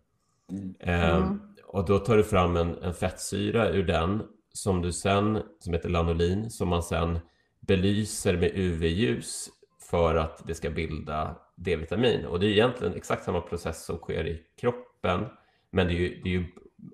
[0.52, 0.76] Mm.
[0.80, 1.40] Eh, Mm.
[1.68, 4.24] och då tar du fram en, en fettsyra ur den
[4.54, 7.20] som du sen, som heter lanolin, som man sen
[7.60, 9.50] belyser med UV-ljus
[9.90, 12.26] för att det ska bilda D-vitamin.
[12.26, 15.26] Och det är egentligen exakt samma process som sker i kroppen.
[15.72, 16.46] Men det är ju, det är ju,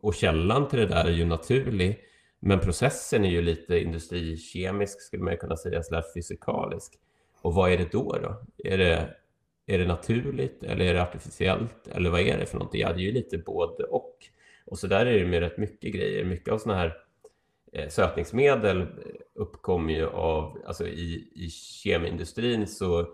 [0.01, 1.99] och källan till det där är ju naturlig.
[2.39, 6.93] Men processen är ju lite industrikemisk skulle man kunna säga, slash fysikalisk.
[7.41, 8.17] Och vad är det då?
[8.21, 8.41] då?
[8.69, 9.15] Är, det,
[9.65, 11.87] är det naturligt eller är det artificiellt?
[11.87, 12.81] Eller vad är det för någonting?
[12.81, 14.15] Ja, det är ju lite både och.
[14.65, 16.25] Och så där är det med rätt mycket grejer.
[16.25, 16.97] Mycket av sådana här
[17.73, 18.85] eh, sötningsmedel
[19.33, 23.07] uppkommer ju av, alltså i, i kemiindustrin så,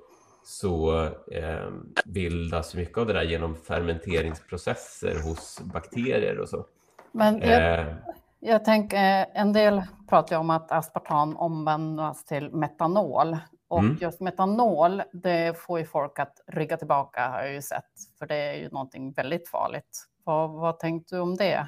[0.44, 1.70] så eh,
[2.06, 6.66] bildas mycket av det där genom fermenteringsprocesser hos bakterier och så.
[7.12, 7.96] Men jag, Eh,
[8.40, 13.38] jag tänker, eh, en del pratar om att aspartam omvandlas till metanol.
[13.68, 13.98] Och Mm.
[14.02, 17.92] just metanol, det får ju folk att rygga tillbaka har jag ju sett.
[18.20, 20.06] För det är ju någonting väldigt farligt.
[20.24, 21.68] Vad, vad tänkte du om det?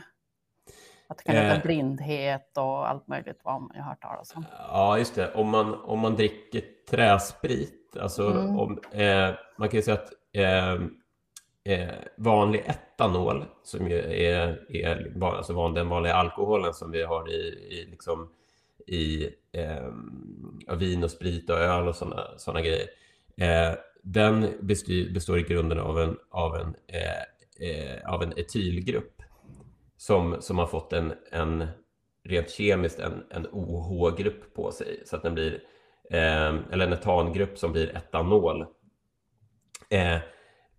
[1.14, 1.62] Att det kan leda Eh.
[1.64, 4.46] blindhet och allt möjligt vad man ju har hört talas om.
[4.60, 5.34] Ja, just det.
[5.34, 8.60] Om man, om man dricker träsprit, alltså Mm.
[8.60, 10.74] om, eh, man kan ju säga att eh,
[11.74, 17.30] eh, vanlig etanol, som ju är, är alltså van, den vanliga alkoholen som vi har
[17.32, 18.30] i, i, liksom,
[18.88, 19.88] i eh,
[20.68, 22.88] ja, vin och sprit och öl och sådana såna grejer,
[23.38, 29.22] eh, den bestyr, består i grunden av en, av en, eh, av en etylgrupp
[30.04, 31.68] som, som har fått en, en
[32.24, 35.64] rent kemiskt en, en OH-grupp på sig så att den blir
[36.10, 38.66] eh, eller en etangrupp som blir etanol.
[39.90, 40.16] Eh,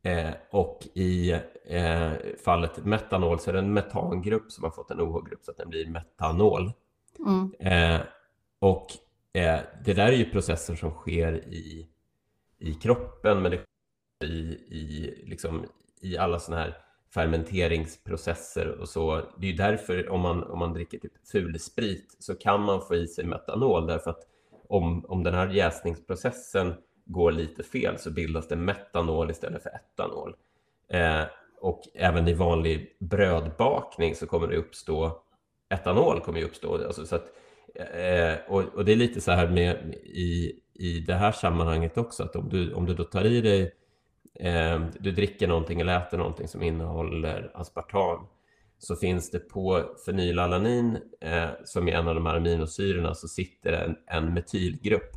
[0.02, 1.32] eh, och i
[1.66, 2.12] eh,
[2.44, 5.68] fallet metanol så är det en metangrupp som har fått en OH-grupp så att den
[5.68, 6.72] blir metanol.
[7.18, 7.54] Mm.
[7.58, 8.00] Eh,
[8.58, 8.86] och
[9.32, 11.88] eh, det där är ju processer som sker i,
[12.58, 15.64] i kroppen men det sker i, i, liksom,
[16.00, 16.83] i alla sådana här
[17.14, 19.22] fermenteringsprocesser och så.
[19.38, 22.94] Det är ju därför om man, om man dricker typ fulsprit så kan man få
[22.94, 24.22] i sig metanol därför att
[24.68, 26.74] om, om den här jäsningsprocessen
[27.04, 30.36] går lite fel så bildas det metanol istället för etanol.
[30.88, 31.22] Eh,
[31.60, 35.24] och även i vanlig brödbakning så kommer det uppstå
[35.74, 36.86] etanol kommer ju uppstå.
[36.86, 37.26] Alltså, så att,
[37.74, 42.22] eh, och, och det är lite så här med i, i det här sammanhanget också
[42.22, 43.72] att om du, om du då tar i dig
[44.40, 48.26] Ehm, du dricker någonting eller äter någonting som innehåller aspartam
[48.78, 53.72] så finns det på fenylalanin eh, som är en av de här aminosyrorna så sitter
[53.72, 55.10] en, en metylgrupp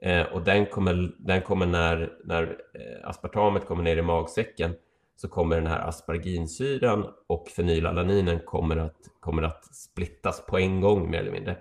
[0.00, 2.42] eh, och den kommer, den kommer när, när
[2.74, 4.74] eh, aspartamet kommer ner i magsäcken
[5.16, 11.10] så kommer den här asparginsyran och fenylalaninen kommer att, kommer att splittas på en gång
[11.10, 11.56] mer eller mindre.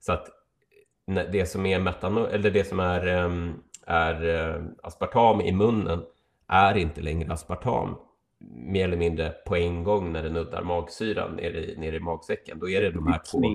[0.00, 0.28] Så att
[1.06, 3.54] det som är metano, eller det som är, ehm,
[3.86, 6.02] är eh, aspartam i munnen
[6.48, 7.96] är inte längre aspartam
[8.54, 12.58] mer eller mindre på en gång när det nuddar magsyran nere i, nere i magsäcken.
[12.58, 13.54] Då är det de här två,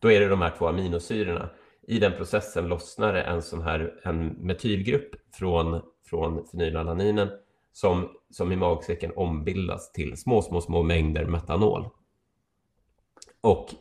[0.00, 1.50] då är det de här två aminosyrorna.
[1.86, 7.28] I den processen lossnar det en sån här en metylgrupp från, från fenylalaninen
[7.72, 11.88] som, som i magsäcken ombildas till små, små, små mängder metanol.
[13.40, 13.74] Och,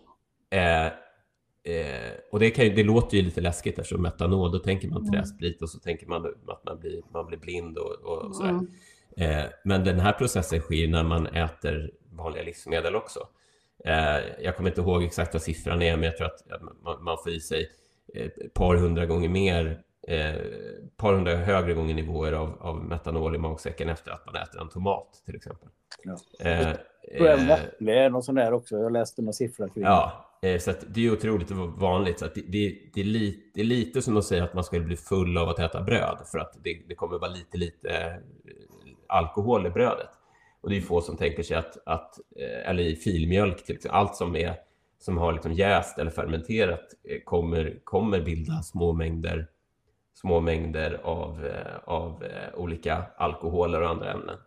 [0.58, 0.92] eh,
[1.64, 5.02] eh, och det, kan ju, det låter ju lite läskigt eftersom metanol, då tänker man
[5.02, 5.12] Mm.
[5.14, 8.50] träsprit och så tänker man att man blir, man blir blind och, och, och sådär.
[8.50, 8.68] Mm.
[9.18, 13.28] Eh, men den här processen sker när man äter vanliga livsmedel också.
[13.86, 17.18] Eh, jag kommer inte ihåg exakt vad siffran är, men jag tror att man, man
[17.24, 17.70] får i sig
[18.14, 20.36] ett par hundra gånger mer, eh,
[20.98, 24.70] par hundra högre gånger nivåer av, av metanol i magsäcken efter att man äter en
[24.70, 25.70] tomat till exempel.
[26.04, 26.18] Ja.
[26.40, 28.78] Eh, eh, äpple är någon sån där också.
[28.78, 32.20] Jag läste någon siffra kring Ja, Eh, så att det är otroligt vanligt.
[32.20, 34.64] Så att det, det, det, är lite, det är lite som att säga att man
[34.64, 37.90] skulle bli full av att äta bröd för att det, det kommer vara lite, lite
[37.90, 38.14] eh,
[39.08, 40.10] alkohol i brödet.
[40.62, 43.98] Och det är få som tänker sig att, att eh, eller i filmjölk till exempel,
[43.98, 44.56] allt som, är,
[45.00, 46.94] som har liksom jäst eller fermenterat
[47.26, 49.48] kommer, kommer bilda små mängder,
[50.14, 51.48] små mängder av,
[51.84, 52.24] av
[52.54, 54.38] olika alkoholer och andra ämnen.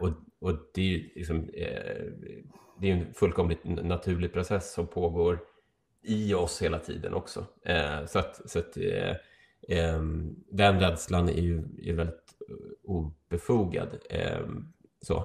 [0.00, 0.08] Och,
[0.40, 1.48] och det är liksom,
[2.80, 5.40] det är en fullkomligt naturlig process som pågår
[6.02, 7.46] i oss hela tiden också.
[7.64, 9.10] Eh, så att, så att eh,
[9.78, 10.02] eh,
[10.50, 12.34] den rädslan är ju är väldigt
[12.84, 13.98] obefogad.
[14.10, 14.46] Eh,
[15.00, 15.16] så.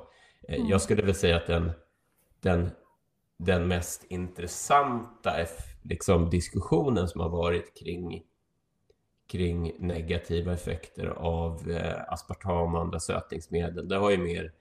[0.48, 0.68] Eh, Mm.
[0.68, 1.72] Jag skulle väl säga att den,
[2.40, 2.70] den,
[3.38, 5.34] den mest intressanta
[5.84, 8.24] liksom, diskussionen som har varit kring,
[9.32, 13.88] kring negativa effekter av eh, aspartam och andra sötningsmedel.
[13.88, 14.52] Det har ju mer,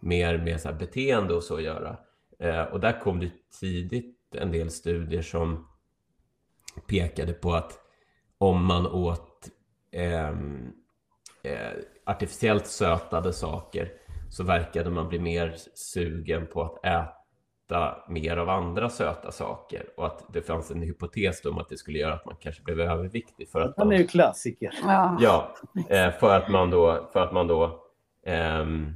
[0.00, 1.98] mer med så beteende och så att göra.
[2.38, 5.68] Eh, och där kom det tidigt en del studier som
[6.86, 7.78] pekade på att
[8.38, 9.48] om man åt
[9.92, 10.72] ehm,
[11.42, 11.70] eh,
[12.06, 13.92] artificiellt sötade saker
[14.30, 20.06] så verkade man bli mer sugen på att äta mer av andra söta saker och
[20.06, 23.48] att det fanns en hypotes om att det skulle göra att man kanske blev överviktig.
[23.48, 24.74] För att man, är ju klassiker.
[24.82, 25.16] Ja.
[25.20, 25.54] ja,
[25.88, 27.84] eh, för att man då, för att man då
[28.26, 28.94] ehm,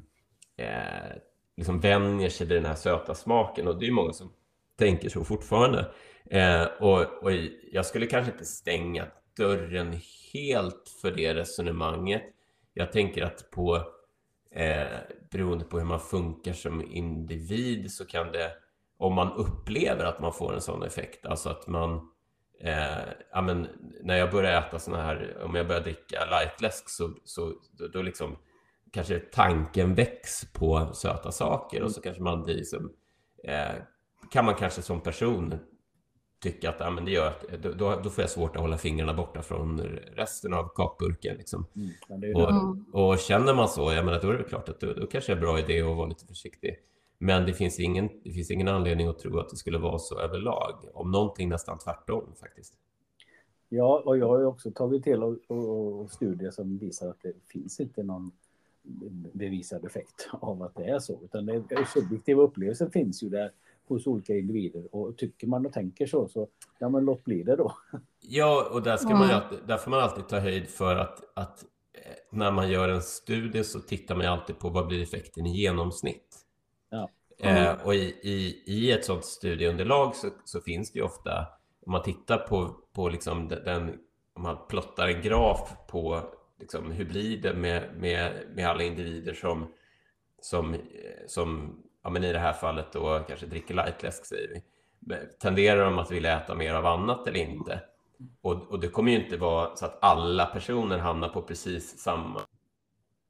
[0.57, 1.17] eh,
[1.57, 4.33] liksom vänjer sig vid den här söta smaken och det är många som
[4.79, 5.93] tänker så fortfarande.
[6.31, 7.33] Eh, och, och
[7.73, 10.01] jag skulle kanske inte stänga dörren
[10.33, 12.23] helt för det resonemanget.
[12.75, 13.77] Jag tänker att på
[14.51, 14.99] eh,
[15.31, 18.53] beroende på hur man funkar som individ så kan det,
[18.99, 22.13] om man upplever att man får en sån effekt, alltså att man
[22.61, 23.69] eh, ja, men
[24.03, 28.03] när jag börjar äta såna här, om jag börjar dricka lightläsk så, så då, då
[28.03, 28.37] liksom
[28.93, 32.93] kanske tanken väcks på söta saker och så kanske man blir som,
[33.45, 33.75] eh,
[34.31, 35.55] kan man kanske som person
[36.43, 39.15] tycka att ja, men det gör att då, då får jag svårt att hålla fingrarna
[39.15, 39.81] borta från
[40.15, 41.37] resten av kakburken.
[41.37, 41.67] Liksom.
[41.77, 42.37] Mm.
[42.37, 42.85] Och, Mm.
[42.93, 45.35] och känner man så, jag menar, då är det klart att då, då kanske det
[45.35, 46.77] är en bra idé att vara lite försiktig.
[47.19, 50.19] Men det finns, ingen, det finns ingen anledning att tro att det skulle vara så
[50.19, 50.75] överlag.
[50.95, 52.75] Om någonting nästan tvärtom faktiskt.
[53.69, 57.81] Ja, och jag har ju också tagit och, och studier som visar att det finns
[57.81, 58.31] inte någon
[59.33, 61.21] bevisad effekt av att det är så.
[61.25, 63.51] Utan det är, subjektiva upplevelser finns ju där
[63.89, 64.95] hos olika individer.
[64.95, 67.73] Och tycker man och tänker så, så ja men låt bli det då.
[68.21, 69.37] Ja, och där, ska man ju Mm.
[69.37, 73.03] alltid, där får man alltid ta höjd för att, att eh, när man gör en
[73.03, 76.37] studie så tittar man ju alltid på vad blir effekten i genomsnitt.
[76.91, 77.09] Ja.
[77.39, 81.47] Eh, och i, i, i ett sådant studieunderlag så, så finns det ju ofta,
[81.87, 83.99] om man tittar på, på liksom den- den,
[84.35, 86.23] om man plottar en graf på
[86.63, 89.73] liksom, hur blir det med, med, med alla individer som,
[90.41, 90.77] som,
[91.27, 94.63] som ja, men i det här fallet då kanske dricker lightläsk säger vi.
[95.41, 97.81] Tenderar de att vilja äta mer av annat eller inte?
[98.43, 102.41] Och, och det kommer ju inte vara så att alla personer hamnar på precis samma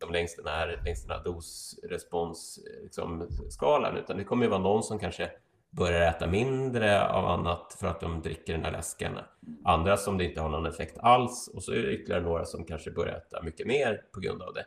[0.02, 4.60] liksom längs den här, längs den här dosresponsskalan, liksom, skalan, utan det kommer ju vara
[4.60, 5.30] någon som kanske
[5.76, 9.18] börjar äta mindre av annat för att de dricker den här läsken.
[9.64, 12.64] Andra som det inte har någon effekt alls och så är det ytterligare några som
[12.64, 14.64] kanske börjar äta mycket mer på grund av det.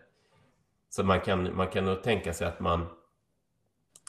[0.89, 2.87] Så man kan, man kan nog tänka sig att man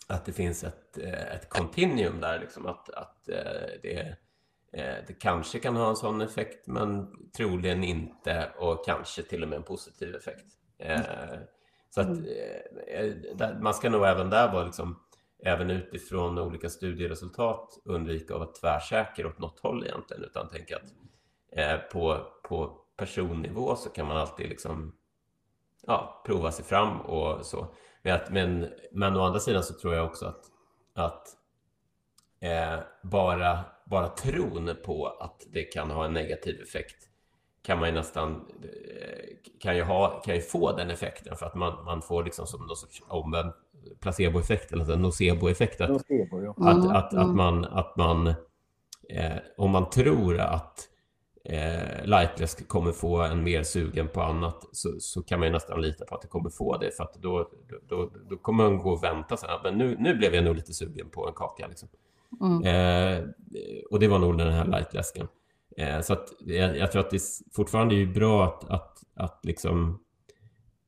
[0.08, 3.34] att det finns ett, eh, ett continuum där, liksom att, att eh,
[3.82, 4.16] det,
[4.72, 9.48] eh, det kanske kan ha en sån effekt, men troligen inte och kanske till och
[9.48, 10.44] med en positiv effekt.
[11.90, 12.08] Så att
[13.34, 15.00] där- man ska nog även där vara liksom,
[15.44, 20.92] även utifrån olika studieresultat undvika att vara tvärsäker åt något håll egentligen, utan tänka att
[21.52, 24.94] eh, på, på personnivå så kan man alltid liksom
[25.86, 27.66] ja, prova sig fram och så.
[28.02, 30.44] Men, men, men å andra sidan så tror jag också att,
[30.94, 31.28] att
[32.40, 37.08] eh, bara, bara tron på att det kan ha en negativ effekt
[37.62, 41.54] kan man ju nästan eh, kan ju, ha, kan ju få den effekten för att
[41.54, 43.52] man, man får liksom som någon sorts omvänd
[44.00, 45.80] placeboeffekt eller alltså noceboeffekt.
[45.80, 46.50] Att, Nocebo, ja.
[46.50, 47.36] att, Mm, att, att mm.
[47.36, 48.26] man, att man
[49.08, 50.88] eh, om man tror att
[51.44, 55.82] eh, lightläsk kommer få en mer sugen på annat så, så kan man ju nästan
[55.82, 57.50] lita på att det kommer få det för att då,
[57.88, 59.50] då, då kommer man gå och vänta sen.
[59.62, 61.66] Men nu, nu blev jag nog lite sugen på en kaka.
[61.66, 61.88] Liksom.
[62.40, 62.62] Mm.
[62.62, 63.24] Eh,
[63.90, 65.28] och det var nog den här lightläsken.
[65.76, 69.40] Eh, så att jag, jag tror att det är fortfarande är bra att, att, att
[69.44, 70.00] liksom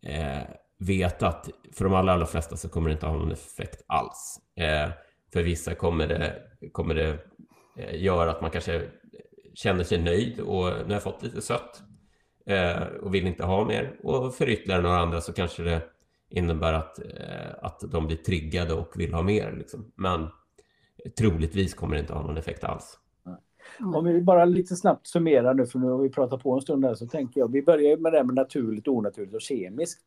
[0.02, 0.42] eh,
[0.78, 4.40] veta att för de allra, allra flesta så kommer det inte ha någon effekt alls.
[4.54, 4.90] Eh,
[5.32, 7.18] för vissa kommer det, kommer det
[7.76, 8.82] eh, göra att man kanske
[9.54, 11.82] känner sig nöjd och nu har jag fått lite sött
[12.46, 13.96] eh, och vill inte ha mer.
[14.02, 15.82] Och för ytterligare några andra så kanske det
[16.30, 19.52] innebär att, eh, att de blir triggade och vill ha mer.
[19.58, 19.92] Liksom.
[19.94, 20.26] Men
[21.18, 22.98] troligtvis kommer det inte ha någon effekt alls.
[23.94, 26.82] Om vi bara lite snabbt summerar nu, för nu har vi pratat på en stund
[26.82, 30.00] där, så tänker jag, vi börjar ju med det här med naturligt, onaturligt och kemiskt.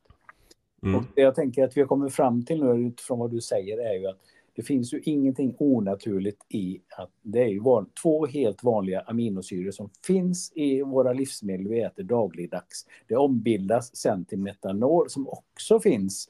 [0.83, 0.95] Mm.
[0.95, 3.77] Och det jag tänker att vi har kommit fram till nu utifrån vad du säger
[3.77, 4.19] är ju att
[4.55, 9.71] det finns ju ingenting onaturligt i att det är ju van, två helt vanliga aminosyror
[9.71, 12.85] som finns i våra livsmedel vi äter dagligdags.
[13.07, 16.29] Det ombildas sen till metanol som också finns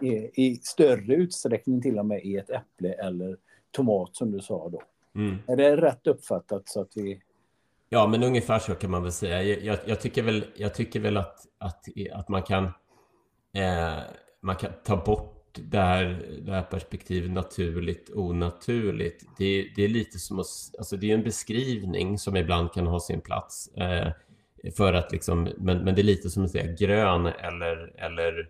[0.00, 3.36] i, i större utsträckning till och med i ett äpple eller
[3.70, 4.82] tomat som du sa då.
[5.14, 5.36] Mm.
[5.46, 7.20] Är det rätt uppfattat så att vi...
[7.88, 9.42] Ja, men ungefär så kan man väl säga.
[9.42, 12.68] Jag, jag, jag tycker väl, jag tycker väl att, att, att man, kan,
[13.54, 13.98] eh,
[14.42, 19.24] man kan ta bort det här, det här perspektivet naturligt, onaturligt.
[19.38, 20.46] Det, det är lite som att,
[20.78, 23.68] alltså det är en beskrivning som ibland kan ha sin plats.
[23.76, 24.12] Eh,
[24.76, 28.48] för att liksom, men, men det är lite som att säga grön eller, eller,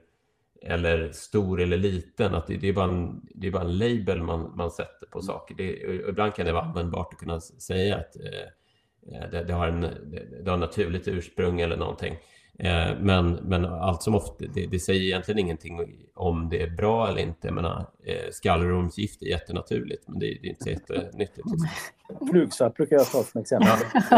[0.63, 2.35] eller stor eller liten.
[2.35, 5.23] Att det, det, är bara en, det är bara en label man, man sätter på
[5.23, 5.55] saker.
[5.55, 5.71] Det,
[6.09, 10.45] ibland kan det vara användbart att kunna säga att eh, det, det, har en, det,
[10.45, 12.17] det har naturligt ursprung eller någonting.
[12.61, 17.09] Eh, men, men allt som ofta, det, det, säger egentligen ingenting om det är bra
[17.09, 17.49] eller inte.
[17.49, 21.47] Jag menar, eh, skallrormsgift är jättenaturligt, men det, det är inte så jättenyttigt.
[21.47, 22.29] Liksom.
[22.31, 23.71] Flugsvart brukar jag ta som exempel.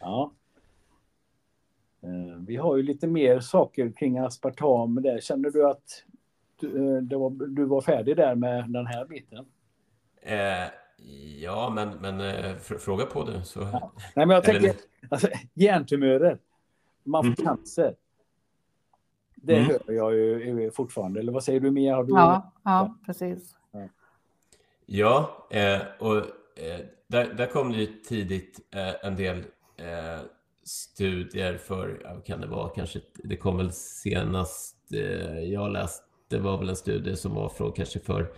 [0.00, 0.32] ja.
[2.02, 5.02] Eh, vi har ju lite mer saker kring aspartam.
[5.02, 5.20] Där.
[5.20, 6.04] Känner du att
[6.60, 9.46] du, eh, var, du var färdig där med den här biten?
[10.22, 10.68] Eh,
[11.40, 13.40] ja, men, men eh, fråga på du.
[13.44, 13.60] Så...
[13.60, 13.92] Ja.
[14.14, 14.74] Nej, men jag tänker,
[15.08, 16.38] alltså, hjärntumörer,
[17.02, 17.56] man får mm.
[17.56, 17.94] cancer.
[19.36, 19.70] Det mm.
[19.86, 21.20] hör jag ju fortfarande.
[21.20, 21.96] Eller vad säger du Mia?
[21.96, 22.12] Har du...
[22.12, 23.56] Ja, ja, precis.
[23.72, 23.88] Ja,
[24.86, 29.38] ja eh, och eh, där, där kom det ju tidigt eh, en del
[29.76, 30.20] eh,
[30.64, 36.58] studier för, kan det vara kanske, det kom väl senast eh, jag läste, det var
[36.58, 38.32] väl en studie som var från kanske för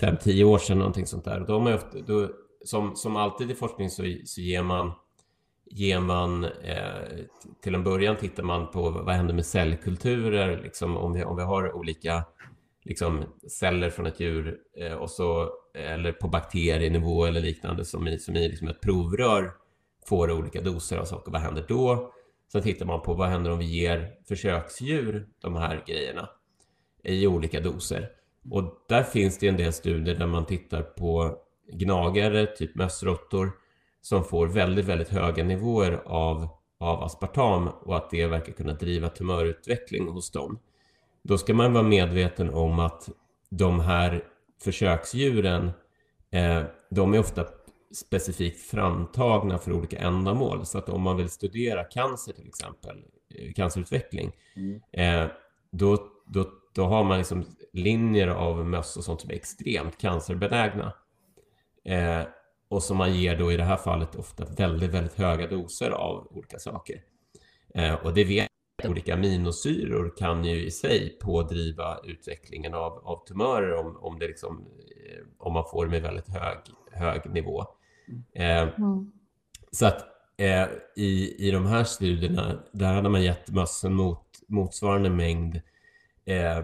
[0.00, 1.40] fem tio år sedan, någonting sånt där.
[1.40, 2.30] Och då, man ofta, då,
[2.64, 4.92] som, som alltid i forskning så, så ger man,
[5.70, 7.18] ger man eh,
[7.62, 11.42] till en början tittar man på vad händer med cellkulturer, liksom om, vi, om vi
[11.42, 12.24] har olika
[12.84, 18.18] liksom, celler från ett djur eh, och så, eller på bakterienivå eller liknande som i,
[18.18, 19.52] som i liksom ett provrör
[20.06, 21.32] får olika doser av saker.
[21.32, 22.12] Vad händer då?
[22.52, 26.28] Sen tittar man på vad händer om vi ger försöksdjur de här grejerna
[27.02, 28.08] i olika doser.
[28.50, 31.38] Och där finns det en del studier där man tittar på
[31.72, 33.52] gnagare, typ mössråttor,
[34.00, 39.08] som får väldigt, väldigt höga nivåer av, av aspartam och att det verkar kunna driva
[39.08, 40.58] tumörutveckling hos dem.
[41.22, 43.08] Då ska man vara medveten om att
[43.50, 44.24] de här
[44.62, 45.70] försöksdjuren,
[46.30, 47.46] eh, de är ofta
[47.94, 50.66] specifikt framtagna för olika ändamål.
[50.66, 54.80] Så att om man vill studera cancer till exempel, eh, cancerutveckling, mm.
[54.92, 55.30] eh,
[55.72, 60.92] då, då, då har man liksom linjer av möss och sånt som är extremt cancerbenägna.
[61.84, 62.22] Eh,
[62.68, 66.28] och som man ger då i det här fallet ofta väldigt, väldigt höga doser av
[66.30, 67.02] olika saker.
[67.74, 68.48] Eh, och det vet
[68.84, 74.66] olika aminosyror kan ju i sig pådriva utvecklingen av, av tumörer om, om, det liksom,
[75.06, 76.58] eh, om man får det med väldigt hög,
[76.92, 77.64] hög nivå.
[78.34, 79.12] Eh, mm.
[79.70, 80.04] Så att
[80.36, 80.66] eh,
[80.96, 85.60] i, i de här studierna, där hade man gett mössen mot motsvarande mängd
[86.24, 86.60] eh,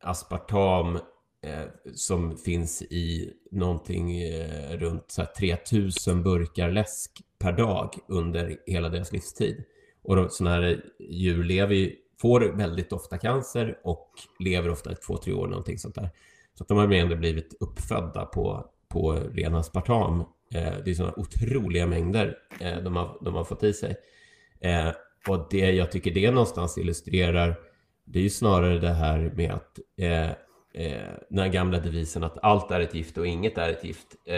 [0.00, 0.96] aspartam
[1.42, 8.88] eh, som finns i någonting eh, runt så 3000 burkar läsk per dag under hela
[8.88, 9.64] deras livstid.
[10.02, 15.16] Och sådana här djur lever ju, får väldigt ofta cancer och lever ofta i två,
[15.16, 16.10] tre år, någonting sånt där.
[16.54, 20.20] Så att de har ändå blivit uppfödda på, på ren aspartam.
[20.54, 23.96] Eh, det är sådana otroliga mängder eh, de, har, de har fått i sig.
[24.60, 24.88] Eh,
[25.28, 27.56] och det jag tycker det någonstans illustrerar,
[28.04, 30.30] det är ju snarare det här med att eh,
[30.74, 34.06] eh, den gamla devisen att allt är ett gift och inget är ett gift.
[34.24, 34.34] Eh,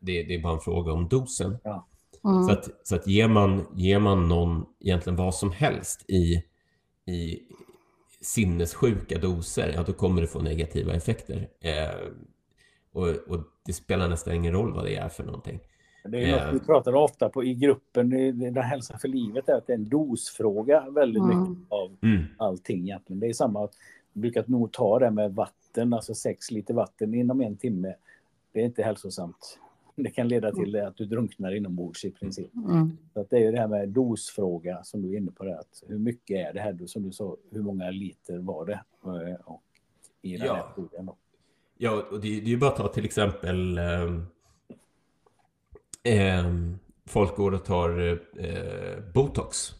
[0.00, 1.58] det, det, är bara en fråga om dosen.
[1.64, 1.86] Ja.
[2.24, 2.44] Mm.
[2.44, 6.44] Så, att, så att ger, man, ger man någon egentligen vad som helst i,
[7.12, 7.42] i
[8.20, 11.48] sinnessjuka doser, ja då kommer det få negativa effekter.
[11.60, 11.94] Eh,
[12.92, 15.60] och, och, det spelar nästan ingen roll vad det är för någonting.
[16.04, 19.66] Det är något vi pratar ofta på i gruppen, den hälsa för livet, är att
[19.66, 21.40] det är en dosfråga väldigt mm.
[21.40, 22.24] mycket av mm.
[22.36, 23.20] allting egentligen.
[23.20, 23.68] Det är samma,
[24.12, 27.94] vi brukar nog ta det med vatten, alltså sex liter vatten inom en timme.
[28.52, 29.58] Det är inte hälsosamt
[30.02, 32.54] det kan leda till att du drunknar inombords i princip.
[32.54, 32.96] Mm.
[33.12, 35.44] Så att det är det här med dosfråga som du är inne på.
[35.44, 36.86] Det, att hur mycket är det här?
[36.86, 38.80] Som du sa, hur många liter var det?
[39.04, 39.62] Eh, och
[40.22, 40.54] I den ja.
[40.54, 41.10] här studien.
[41.78, 43.84] Ja, och det, det är ju bara att ta till exempel eh,
[46.04, 46.44] eh,
[47.08, 49.72] folk går och tar eh, botox.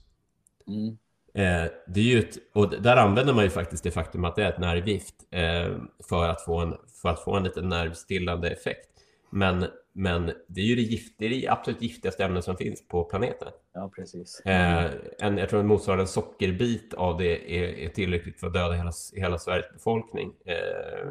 [0.66, 0.99] Mm.
[1.35, 4.45] Eh, det är ju ett, och där använder man ju faktiskt det faktum att det
[4.45, 5.77] är ett nervgift eh,
[6.09, 8.89] för, att få en, för att få en lite nervstillande effekt.
[9.31, 13.05] Men men det är ju det, gift, det, det absolut giftigaste ämnet som finns på
[13.05, 13.49] planeten.
[13.73, 14.41] Ja, precis.
[14.41, 18.93] Eh, en, jag tror en sockerbit av det är, är tillräckligt för att döda hela,
[19.14, 20.33] hela Sveriges befolkning.
[20.45, 21.09] Eh,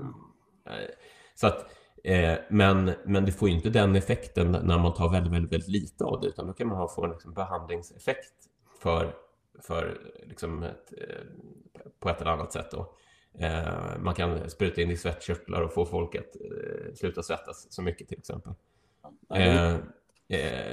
[0.74, 0.90] eh,
[1.36, 1.66] så att,
[2.04, 6.04] eh, men, men det får inte den effekten när man tar väldigt, väldigt, väldigt lite
[6.04, 8.34] av det, utan då kan man ha, få en liksom, behandlingseffekt
[8.82, 9.14] för,
[9.62, 11.26] för liksom ett, eh,
[12.00, 12.72] på ett eller annat sätt.
[12.72, 12.96] Då.
[13.40, 17.82] Eh, man kan spruta in i svettkörtlar och få folk att eh, sluta svettas så
[17.82, 18.54] mycket till exempel.
[19.36, 19.76] Eh,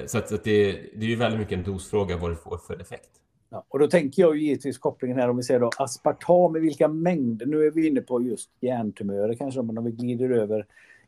[0.06, 2.58] så att, så att det, det, är ju väldigt mycket en dosfråga vad det får
[2.58, 3.10] för effekt.
[3.50, 6.60] Ja, och då tänker jag ju givetvis kopplingen här om vi säger då aspartam i
[6.60, 7.46] vilka mängder.
[7.46, 10.66] Nu är vi inne på just hjärntumörer kanske, men om vi glider över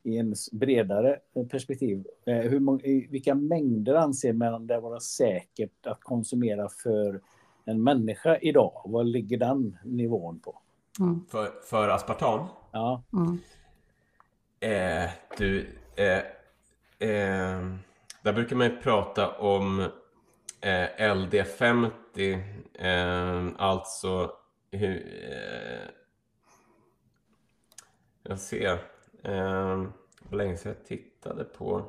[0.08, 1.18] i en bredare
[1.50, 2.06] perspektiv.
[2.26, 2.80] Eh, hur många,
[3.10, 7.20] vilka mängder anser man det vara säkert att konsumera för
[7.64, 8.82] en människa idag?
[8.84, 10.58] Vad ligger den nivån på?
[11.00, 11.26] Mm.
[11.28, 12.46] För, för aspartam?
[12.72, 13.02] Ja.
[13.12, 13.38] Mm.
[14.60, 16.18] Eh, du, eh,
[17.08, 17.74] eh,
[18.22, 19.80] där brukar man ju prata om
[20.60, 21.90] eh, LD50,
[22.74, 24.32] eh, alltså
[24.70, 25.24] hur...
[25.30, 25.88] Eh,
[28.22, 28.78] jag ser.
[29.22, 29.84] Eh,
[30.30, 31.82] länge sedan jag tittade på...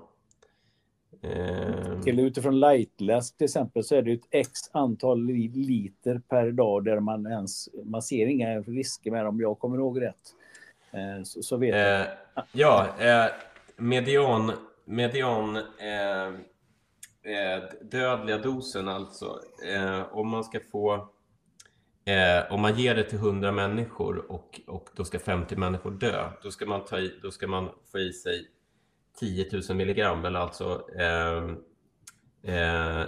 [1.21, 6.83] Eh, till utifrån lightläsk till exempel så är det ett x antal liter per dag
[6.85, 10.35] där man ens, man ser inga risker med om jag kommer ihåg rätt.
[10.91, 12.01] Eh, så, så vet jag.
[12.01, 12.07] Eh,
[12.51, 13.25] ja, eh,
[13.77, 14.51] median,
[14.85, 16.33] median eh,
[17.81, 19.39] dödliga dosen alltså,
[20.11, 21.09] om man ska få
[22.09, 26.29] Eh, om man ger det till 100 människor och, och då ska 50 människor dö,
[26.43, 28.47] då ska man, ta i, då ska man få i sig
[29.19, 31.57] 10 000 milligram, eller alltså ehm,
[32.43, 33.01] eh,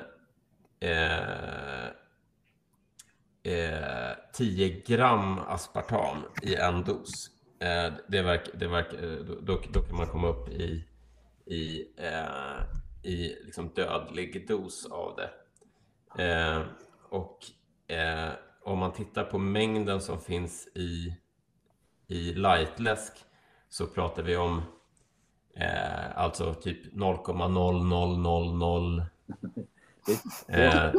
[0.80, 1.86] eh,
[3.44, 7.30] eh, 10 gram aspartam i en dos.
[7.60, 10.86] Eh, det verk, det verk, eh, då, då kan man komma upp i,
[11.46, 15.30] i, eh, i liksom dödlig dos av det.
[16.24, 16.62] Eh,
[17.10, 17.40] och
[17.88, 18.32] eh,
[18.64, 21.16] om man tittar på mängden som finns i,
[22.08, 23.14] i lightläsk
[23.70, 24.62] så pratar vi om
[25.56, 29.06] eh, alltså typ 0,0000
[30.48, 30.92] eh,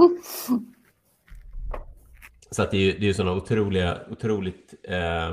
[2.50, 5.28] så att det är ju sådana otroliga, otroligt eh,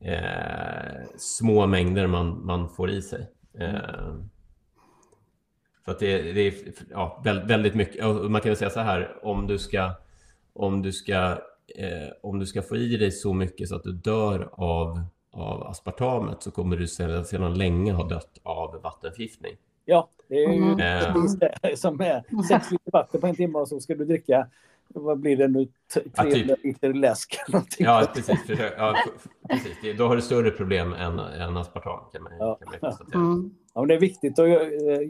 [0.00, 3.30] eh, små mängder man, man får i sig.
[3.58, 4.14] Eh,
[5.84, 6.54] så att det, det är
[6.90, 8.04] ja, väldigt mycket.
[8.04, 9.94] Man kan väl säga så här, om du ska,
[10.60, 11.14] om du ska,
[11.76, 15.62] eh, om du ska få i dig så mycket så att du dör av, av
[15.62, 19.56] aspartamet så kommer du sedan, sedan länge ha dött av vattenförgiftning.
[19.84, 20.76] Ja, det är ju mm.
[21.14, 24.46] precis det som är 6 liter vatten på en timme och så ska du dricka
[24.94, 26.64] vad blir det nu, 300 ja, typ.
[26.64, 27.36] liter läsk?
[27.78, 28.42] Ja, precis.
[28.46, 28.96] Försök, ja,
[29.48, 29.98] precis.
[29.98, 32.58] Då har du större problem än, än aspartam kan man, ja.
[32.60, 33.20] kan man konstatera.
[33.20, 33.54] Mm.
[33.74, 34.48] Ja, men det är viktigt att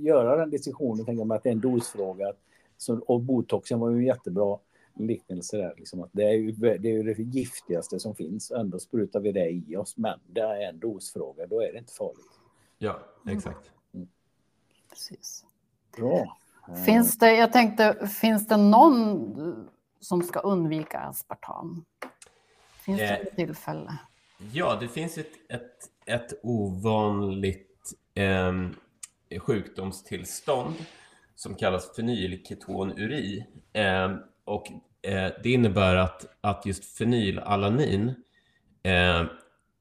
[0.02, 2.32] göra den diskussionen, tänker man, att det är en dosfråga.
[2.76, 4.58] Så, och botoxen var ju jättebra
[5.06, 5.74] liknelse där.
[5.76, 8.50] Liksom, att det, är ju, det är ju det giftigaste som finns.
[8.50, 9.96] Ändå sprutar vi det i oss.
[9.96, 12.40] Men det är en dosfråga, då är det inte farligt.
[12.78, 13.70] Ja, exakt.
[13.94, 14.08] Mm.
[14.90, 15.44] Precis.
[15.96, 16.36] Bra.
[16.86, 19.68] Finns det, jag tänkte, finns det någon
[20.00, 21.84] som ska undvika aspartam?
[22.84, 23.98] Finns det ett eh, tillfälle?
[24.52, 28.52] Ja, det finns ett, ett, ett ovanligt eh,
[29.38, 30.74] sjukdomstillstånd
[31.34, 33.46] som kallas fenylketonuri.
[33.72, 34.66] Eh, och
[35.42, 38.14] det innebär att, att just fenylalanin,
[38.82, 39.24] eh,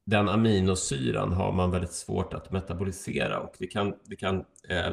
[0.05, 4.35] den aminosyran har man väldigt svårt att metabolisera och det kan, det kan
[4.69, 4.91] eh,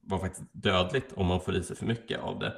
[0.00, 2.52] vara faktiskt dödligt om man får i sig för mycket av det.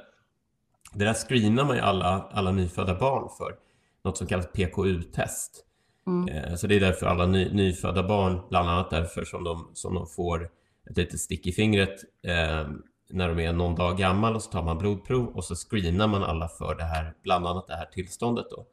[0.93, 3.57] Det där screenar man ju alla, alla nyfödda barn för,
[4.05, 5.65] något som kallas PKU-test.
[6.07, 6.29] Mm.
[6.29, 9.95] Eh, så det är därför alla ny, nyfödda barn, bland annat därför som de, som
[9.95, 10.51] de får
[10.91, 12.69] ett litet stick i fingret eh,
[13.11, 16.23] när de är någon dag gammal och så tar man blodprov och så screenar man
[16.23, 18.67] alla för det här, bland annat det här tillståndet då.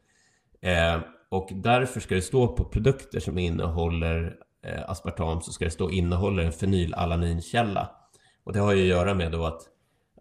[0.70, 5.72] Eh, och därför ska det stå på produkter som innehåller eh, aspartam så ska det
[5.72, 7.90] stå innehåller en fenylalaninkälla.
[8.44, 9.62] Och det har ju att göra med då att,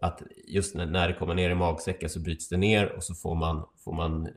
[0.01, 3.15] att just när, när det kommer ner i magsäcken så bryts det ner och så
[3.15, 4.31] får man, får man eh,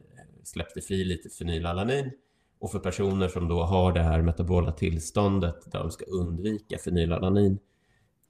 [0.44, 2.12] släppt det fri lite fenylalanin.
[2.60, 7.52] Och för personer som då har det här metabola tillståndet där de ska undvika fenylalanin,
[7.52, 7.58] eh,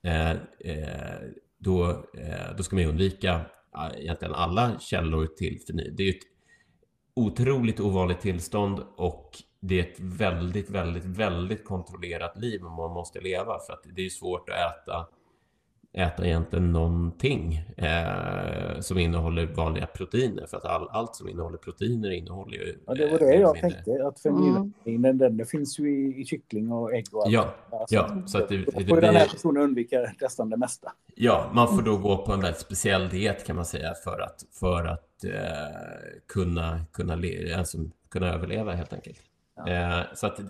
[0.02, 0.30] Eh,
[0.60, 1.20] eh,
[1.58, 3.40] då, eh, då ska man undvika
[3.96, 5.96] egentligen alla källor till fenyl.
[5.96, 6.24] Det är ju ett
[7.16, 9.30] otroligt ovanligt tillstånd och
[9.60, 14.10] det är ett väldigt, väldigt, väldigt kontrollerat liv man måste leva för att det är
[14.10, 15.08] svårt att äta
[15.92, 20.46] äta egentligen någonting eh, som innehåller vanliga proteiner.
[20.46, 22.78] För att all, allt som innehåller proteiner innehåller ju...
[22.86, 23.70] Ja, det var det eh, jag mindre.
[23.70, 24.06] tänkte.
[24.06, 25.18] Att fenylalanin, mm.
[25.18, 27.32] den, den finns ju i, i, kyckling och ägg och allt.
[27.32, 28.22] Ja, alltså, ja.
[28.26, 30.92] Så att det, det, det den här personen undvika nästan det mesta.
[31.14, 34.44] Ja, man får då gå på en väldigt speciell diet kan man säga för att,
[34.60, 35.32] för att eh,
[36.28, 37.78] kunna, kunna, le, alltså,
[38.10, 39.18] kunna överleva helt enkelt.
[39.56, 39.68] Ja.
[39.68, 40.40] Eh, så att,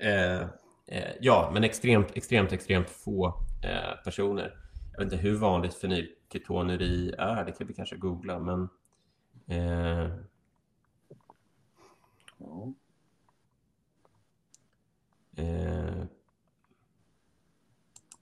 [0.00, 0.40] eh,
[0.86, 3.34] eh, ja, men extremt, extremt, extremt få
[4.04, 4.61] personer
[4.92, 8.68] jag vet inte hur vanligt fenylketonuri är, det kan vi kanske googla, men...
[9.46, 10.10] Eh...
[12.38, 12.72] Ja.
[15.36, 16.04] Eh...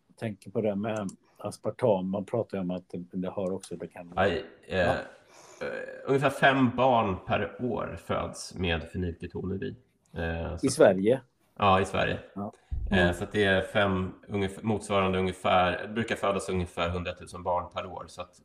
[0.07, 3.77] Jag tänker på det med aspartam, man pratar ju om att det har också...
[3.77, 4.13] Det kan...
[4.17, 4.95] Aj, eh, ja.
[4.95, 4.97] eh,
[6.07, 9.77] ungefär fem barn per år föds med fenylketonuri.
[10.13, 11.21] Eh, I Sverige?
[11.57, 12.19] Ja, i Sverige.
[12.35, 12.53] Ja.
[12.91, 13.15] Mm.
[13.15, 17.87] Så det är fem, ungefär, motsvarande ungefär, det brukar födas ungefär 100 000 barn per
[17.87, 18.05] år.
[18.09, 18.41] Så att,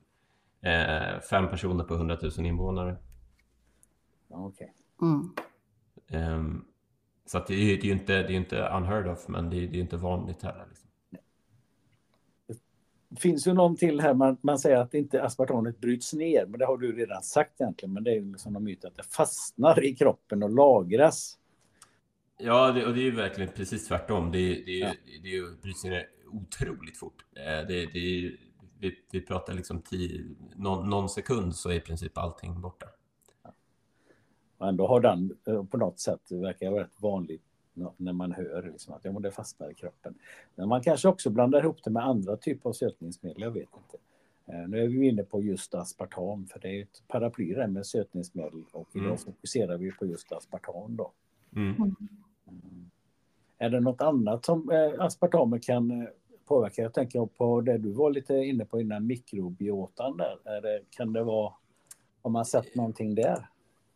[0.62, 2.96] eh, fem personer på 100 000 invånare.
[4.30, 4.74] Okej.
[5.02, 5.34] Mm.
[6.34, 6.66] Um,
[7.26, 9.58] så att det, är, det är ju inte, det är inte unheard of, men det
[9.58, 10.66] är, det är inte vanligt heller.
[10.70, 10.89] Liksom.
[13.10, 16.60] Det finns ju någon till här, man, man säger att inte aspartamet bryts ner, men
[16.60, 17.93] det har du redan sagt egentligen.
[17.93, 21.38] Men det är liksom en myt att det fastnar i kroppen och lagras.
[22.38, 24.32] Ja, det, och det är ju verkligen precis tvärtom.
[24.32, 24.94] Det, det, ja.
[25.24, 27.26] det, det bryts ner otroligt fort.
[27.36, 28.38] Eh, det, det,
[28.80, 32.88] vi, vi pratar liksom tio, någon, någon sekund så är i princip allting borta.
[34.58, 37.42] Och ändå har den eh, på något sätt, det verkar vara rätt vanligt
[37.98, 40.16] när man hör liksom att ja, det fastnar i kroppen.
[40.56, 43.98] Men man kanske också blandar ihop det med andra typer av sötningsmedel, jag vet inte.
[44.46, 48.64] Eh, nu är vi inne på just aspartam, för det är ett paraply med sötningsmedel
[48.72, 49.18] och idag mm.
[49.18, 50.96] fokuserar vi på just aspartam.
[50.96, 51.12] Då.
[51.56, 51.96] Mm.
[53.58, 56.08] Är det något annat som eh, aspartamer kan eh,
[56.48, 56.82] påverka?
[56.82, 60.38] Jag tänker på det du var lite inne på innan, mikrobiotan där.
[60.46, 61.54] Är det, kan det vara,
[62.22, 63.50] har man sett någonting där?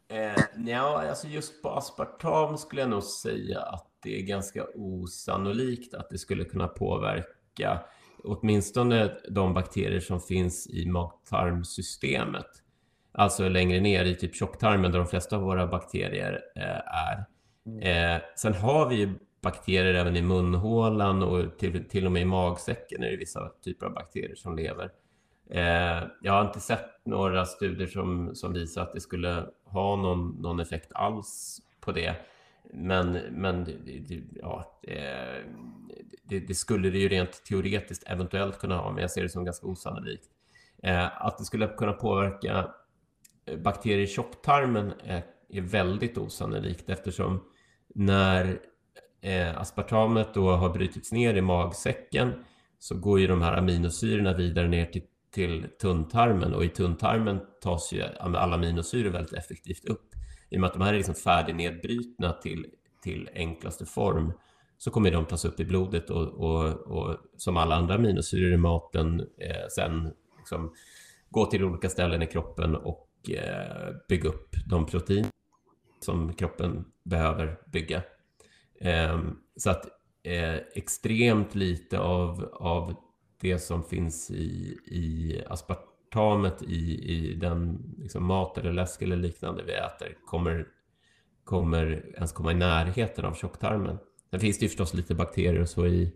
[0.08, 5.94] Eh, ja, alltså just på aspartam skulle jag nog säga att det är ganska osannolikt
[5.94, 7.84] att det skulle kunna påverka
[8.24, 12.48] åtminstone de bakterier som finns i magtarmsystemet.
[13.12, 17.26] Alltså längre ner i typ tjocktarmen där de flesta av våra bakterier eh, är.
[17.72, 18.16] Mm.
[18.16, 19.10] Eh, sen har vi ju
[19.42, 23.86] bakterier även i munhålan och till, till och med i magsäcken är det vissa typer
[23.86, 24.92] av bakterier som lever.
[25.50, 30.42] Eh, jag har inte sett några studier som, som visar att det skulle ha någon,
[30.42, 32.16] någon effekt alls på det.
[32.74, 35.46] Men, men det, ja, eh,
[36.24, 39.46] det, det, skulle det ju rent teoretiskt eventuellt kunna ha, men jag ser det som
[39.46, 40.26] ganska osannolikt.
[40.84, 42.68] Eh, att det skulle kunna påverka
[43.46, 47.44] eh, bakterier i tjocktarmen är, är väldigt osannolikt eftersom
[47.96, 48.60] när
[49.22, 52.34] eh, aspartamet då har brutits ner i magsäcken
[52.80, 57.94] så går ju de här aminosyrorna vidare ner till till tunntarmen och i tunntarmen tas
[57.94, 60.16] ju alla aminosyror väldigt effektivt upp.
[60.50, 62.66] I och med att de här är liksom färdignedbrutna till,
[63.04, 64.34] till enklaste form
[64.78, 68.58] så kommer de tas upp i blodet och, och, och som alla andra aminosyror i
[68.58, 70.74] maten eh, sen liksom
[71.30, 75.26] gå till olika ställen i kroppen och eh, bygga upp de protein
[76.00, 78.02] som kroppen behöver bygga.
[78.82, 79.20] Eh,
[79.56, 79.86] så att
[80.24, 82.96] eh, extremt lite av, av
[83.42, 89.64] det som finns i, i aspartamet i, i den liksom mat eller läsk eller liknande
[89.64, 90.68] vi äter kommer,
[91.44, 93.98] kommer ens komma i närheten av tjocktarmen.
[94.30, 96.14] Sen finns det ju förstås lite bakterier och så i,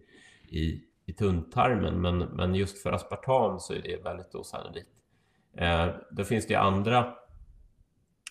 [0.49, 4.89] i, i tunntarmen, men, men just för aspartam så är det väldigt osannolikt.
[5.57, 7.13] Eh, då finns det ju andra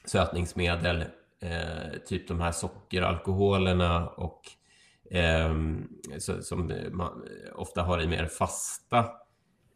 [0.05, 1.05] sötningsmedel,
[1.43, 4.43] eh, typ de här sockeralkoholerna och
[5.14, 5.88] Ehm,
[6.40, 7.24] som man
[7.55, 8.99] ofta har i mer fasta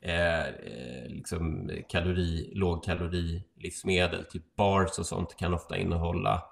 [0.01, 6.43] eh, eh liksom kalori, lågkalorilivsmedel, typ bars och sånt kan ofta innehålla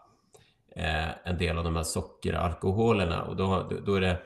[0.77, 3.23] eh, en del av de här sockeralkoholerna.
[3.23, 4.23] Och då, då är det,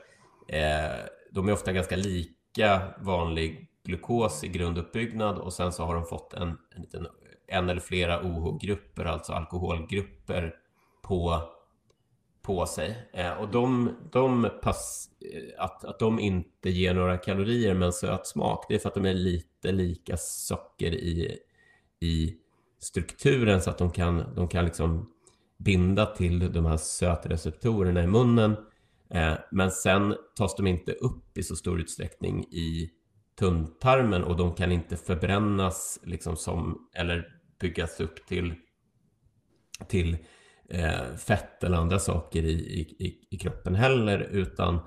[0.57, 6.05] eh, de är ofta ganska lika vanlig glukos i grunduppbyggnad och sen så har de
[6.05, 7.07] fått en, en, liten,
[7.47, 10.55] en eller flera OH-grupper, alltså alkoholgrupper
[11.09, 11.43] på
[12.41, 13.09] på sig.
[13.13, 18.27] Eh, och de, de pass, eh, att, att de inte ger några kalorier men söt
[18.27, 21.37] smak, det är för att de är lite lika socker i,
[21.99, 22.35] i
[22.79, 25.09] strukturen så att de kan, de kan liksom
[25.57, 28.55] binda till de här sötreceptorerna i munnen.
[29.09, 32.89] Eh, men sen tas de inte upp i så stor utsträckning i
[33.39, 37.27] tunntarmen och de kan inte förbrännas liksom som, eller
[37.59, 38.53] byggas upp till,
[39.87, 40.17] till
[41.17, 44.81] fett eller andra saker i, i, i kroppen heller, utan eh,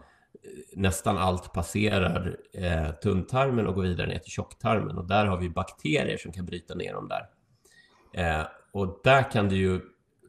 [0.77, 5.51] nästan allt passerar eh, tunntarmen och går vidare ner till tjocktarmen och där har vi
[5.51, 7.27] bakterier som kan bryta ner dem där.
[8.15, 9.81] Eh, och där kan det ju,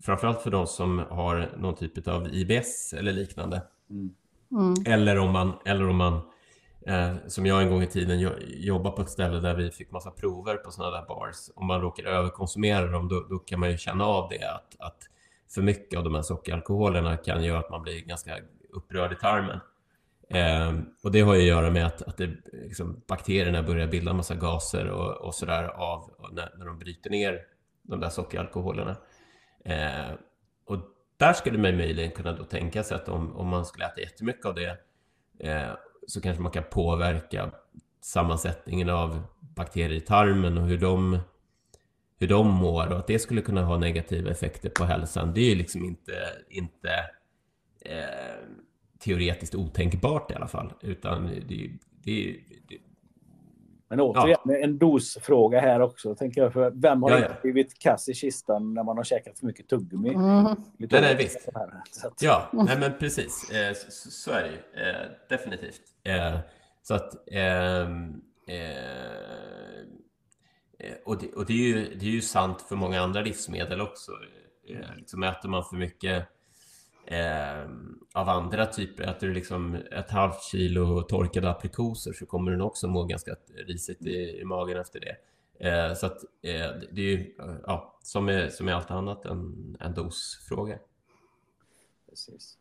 [0.02, 4.10] framförallt för de som har någon typ av IBS eller liknande, mm.
[4.52, 4.74] Mm.
[4.86, 6.22] eller om man, eller om man
[6.88, 10.12] eh, som jag en gång i tiden jobbade på ett ställe där vi fick massa
[10.12, 11.36] prover på sådana där bars.
[11.56, 14.98] Om man råkar överkonsumera dem, då, då kan man ju känna av det att, att
[15.54, 18.38] för mycket av de här sockeralkoholerna kan göra att man blir ganska
[18.70, 19.60] upprörd i tarmen.
[20.30, 20.74] Eh,
[21.04, 24.18] och det har ju att göra med att, att det, liksom, bakterierna börjar bilda en
[24.18, 27.42] massa gaser och, och sådär av när, när de bryter ner
[27.82, 28.96] de där sockeralkoholerna.
[29.66, 30.12] Eh,
[30.66, 30.78] och
[31.18, 34.46] där skulle man möjligen kunna då tänka sig att om, om man skulle äta jättemycket
[34.46, 34.78] av det
[35.40, 35.72] eh,
[36.08, 37.52] så kanske man kan påverka
[38.02, 41.20] sammansättningen av bakterier i tarmen och hur de
[42.20, 45.50] hur de mår och att det skulle kunna ha negativa effekter på hälsan, det är
[45.50, 46.14] ju liksom inte,
[46.50, 46.90] inte
[47.86, 48.48] eh,
[49.00, 50.74] teoretiskt otänkbart i alla fall.
[50.82, 51.70] Utan det,
[52.04, 52.36] det,
[52.68, 52.78] det
[53.90, 54.58] men återigen, ja.
[54.58, 56.16] en dosfråga här också.
[56.16, 57.40] Tänker jag, för vem har Ja, inte ja.
[57.42, 60.14] blivit kass i kistan när man har käkat för mycket tuggummi?
[60.14, 60.56] Mm.
[60.78, 61.42] Lite Nej, nej, visst.
[61.44, 61.70] så här.
[61.92, 63.52] Så att, Ja, nej men precis.
[63.52, 64.88] Eh, så, så är det ju.
[64.88, 65.82] Eh, definitivt.
[66.04, 66.40] Eh,
[66.84, 67.14] så att...
[70.84, 73.82] eh, och det, och det, är ju, det är ju sant för många andra livsmedel
[73.82, 74.12] också.
[74.68, 76.28] Eh, liksom äter man för mycket
[77.06, 77.64] eh,
[78.14, 82.68] av andra typer, äter du liksom ett halvt kilo torkade aprikoser så kommer du nog
[82.68, 83.36] också må ganska
[83.68, 85.18] risigt i, i magen efter det.
[85.60, 89.26] Eh, så att eh, det är ju, eh, ja, som är, som är allt annat
[89.26, 90.80] en, en dosfråga.
[92.10, 92.58] precis.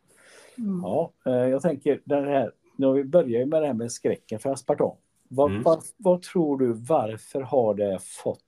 [0.57, 0.81] Mm.
[0.83, 4.39] Ja, eh, jag tänker den här, när vi börjar ju med det här med skräcken
[4.39, 4.95] för aspartam.
[5.35, 5.63] Vad, Mm.
[5.63, 8.43] vad, vad tror du, varför har det fått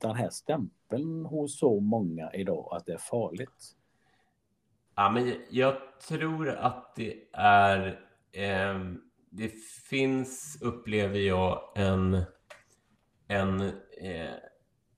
[0.00, 3.74] den här stämpeln hos så många idag att det är farligt?
[4.94, 5.76] Ja, men jag,
[6.08, 8.00] tror att det är...
[8.32, 9.00] ehm,
[9.30, 9.48] det
[9.88, 12.22] finns, upplever jag, en...
[13.30, 13.60] En,
[14.00, 14.32] eh,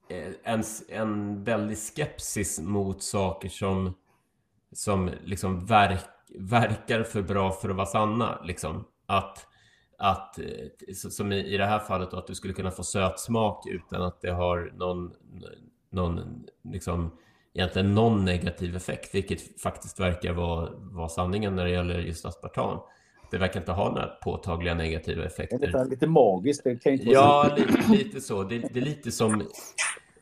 [0.08, 3.94] eh, en, en väldig skepsis mot saker som,
[4.72, 6.04] som liksom verk,
[6.38, 8.42] verkar för bra för att vara sanna.
[8.44, 8.84] Liksom.
[9.06, 9.46] Att,
[10.00, 13.66] att, eh, som i, i det här fallet, då, att du skulle kunna få sötsmak
[13.66, 15.12] utan att det har någon,
[15.90, 17.10] någon liksom,
[17.54, 22.78] egentligen någon negativ effekt, vilket faktiskt verkar vara, vara sanningen när det gäller just aspartam.
[23.30, 25.84] Det verkar inte ha några påtagliga negativa Det är effekter.
[25.90, 26.64] lite, magiskt.
[26.64, 28.42] Det kan inte Ja, lite, lite så.
[28.42, 29.40] Det, det är lite som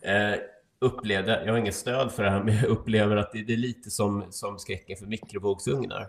[0.02, 0.34] eh,
[0.80, 3.56] upplevde, jag har inget stöd för det här, men jag upplever att det, det är
[3.56, 6.06] lite som, som skräcken för mikrovågsugnar.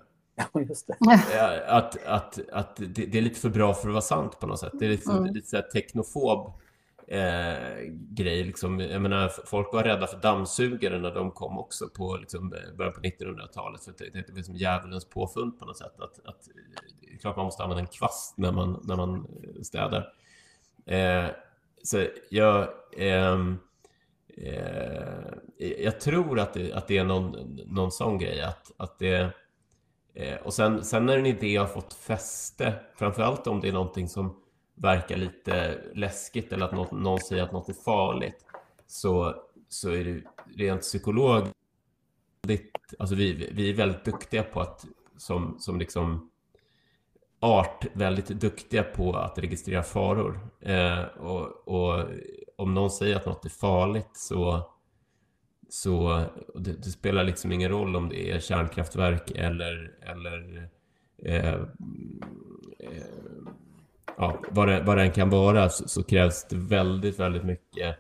[0.54, 0.98] Ja, just det.
[1.36, 4.48] Eh, Att, att, att det, det är lite för bra för att vara sant på
[4.48, 4.72] något sätt.
[4.80, 5.34] Det är lite, Mm.
[5.34, 6.54] lite så här teknofob
[7.08, 7.58] eh,
[8.10, 8.44] grej.
[8.44, 8.80] Liksom.
[8.80, 13.02] Jag menar, folk var rädda för dammsugare när de kom också på liksom, början på
[13.02, 13.84] 1900-talet.
[13.84, 16.00] För det, det var som djävulens påfund på något sätt.
[16.00, 16.50] Att, att,
[17.02, 19.16] det är klart man måste använda en kvast när man, när man
[19.56, 20.14] eh, städar.
[20.86, 21.26] Eh,
[21.84, 22.68] så jag...
[22.98, 23.58] ehm,
[24.38, 25.34] eh,
[25.80, 28.42] jag tror att det, att det är någon, någon sån grej.
[28.42, 29.32] Att, att det,
[30.20, 34.10] eh, och sen, sen när en idé har fått fäste, framförallt om det är någonting
[34.10, 34.36] som
[34.76, 38.46] verkar lite läskigt eller att något, någon säger att något är farligt,
[38.88, 39.36] så,
[39.70, 40.22] så är det
[40.56, 41.56] rent psykologiskt,
[43.00, 44.86] alltså vi, vi är väldigt duktiga på att
[45.18, 46.30] som, som liksom
[47.40, 50.40] art väldigt duktiga på att registrera faror.
[50.62, 52.06] Eh, och, och
[52.56, 54.72] om någon säger att något är farligt så,
[55.70, 56.24] så
[56.56, 60.70] det, det spelar liksom ingen roll om det är kärnkraftverk eller, eller
[61.26, 61.62] eh, eh,
[64.18, 67.96] ja, vad, det, vad det än kan vara så, så krävs det väldigt, väldigt mycket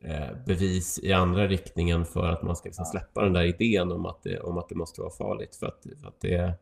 [0.00, 4.06] eh, bevis i andra riktningen för att man ska liksom släppa den där idén om
[4.06, 5.56] att det, om att det måste vara farligt.
[5.56, 6.58] För att, för att det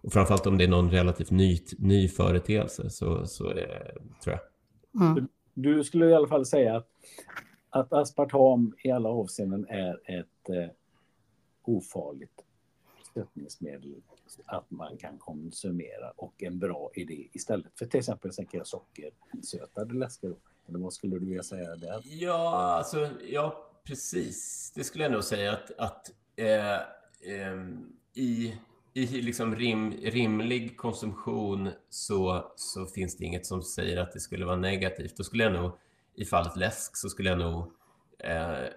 [0.00, 4.40] och framförallt om det är någon relativt ny, ny företeelse så, så är, tror jag.
[5.02, 5.28] Mm.
[5.54, 6.88] Du skulle i alla fall säga att,
[7.70, 10.70] att aspartam i alla avseenden är ett eh,
[11.64, 12.44] ofarligt
[13.14, 14.02] sötningsmedel
[14.46, 20.34] att man kan konsumera och en bra idé istället för till exempel tänker sockersötade läsker.
[20.68, 22.02] Eller vad skulle du vilja säga där?
[22.04, 24.72] Ja, alltså, ja, precis.
[24.74, 26.76] Det skulle jag nog säga att, att eh,
[27.34, 27.56] eh,
[28.14, 28.54] i,
[28.94, 34.44] i liksom rim, rimlig konsumtion så, så finns det inget som säger att det skulle
[34.44, 35.16] vara negativt.
[35.16, 35.72] Då skulle jag nog,
[36.18, 37.72] i fallet läsk, så skulle jag nog
[38.24, 38.68] eh,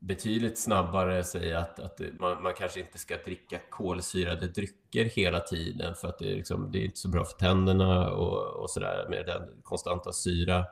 [0.00, 5.94] betydligt snabbare säga att, att man, man kanske inte ska dricka kolsyrade drycker hela tiden
[5.94, 9.06] för att det är, liksom, det är inte så bra för tänderna och, och sådär
[9.10, 10.64] med den konstanta syra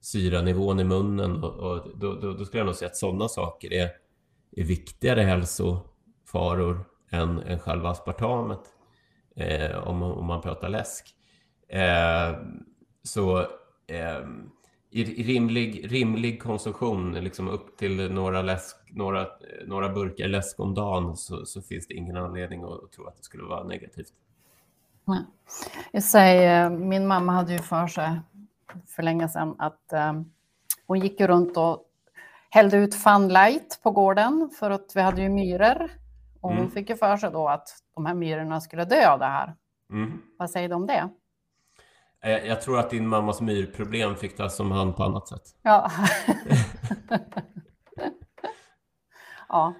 [0.00, 3.72] syranivån i munnen och, och då, då, då skulle jag nog säga att sådana saker
[3.72, 3.90] är,
[4.56, 8.60] är viktigare hälsofaror än, än själva aspartamet
[9.36, 11.06] eh, om, man- om man pratar läsk.
[11.68, 12.38] Eh,
[13.02, 13.38] så
[13.86, 14.26] eh,
[14.96, 19.26] i, i rimlig, rimlig konsumtion, liksom upp till några, läsk, några,
[19.66, 23.16] några burkar läsk om dagen så, så finns det ingen anledning att, att tro att
[23.16, 24.12] det skulle vara negativt.
[25.04, 25.24] Nej.
[25.92, 28.20] Jag säger, min mamma hade ju för sig
[28.86, 30.12] för länge sedan att eh,
[30.86, 31.82] hon gick ju runt och
[32.50, 35.90] hällde ut Fun Light på gården för att vi hade ju myror.
[36.40, 36.70] Och hon Mm.
[36.70, 39.54] fick ju för sig då att de här myrorna skulle dö av det här.
[39.92, 40.22] Mm.
[40.38, 41.08] Vad säger du om det?
[42.26, 45.42] Eh, Jag tror att din mammas myrproblem fick tas om hand på annat sätt.
[45.62, 45.90] Ja.
[49.48, 49.74] ja.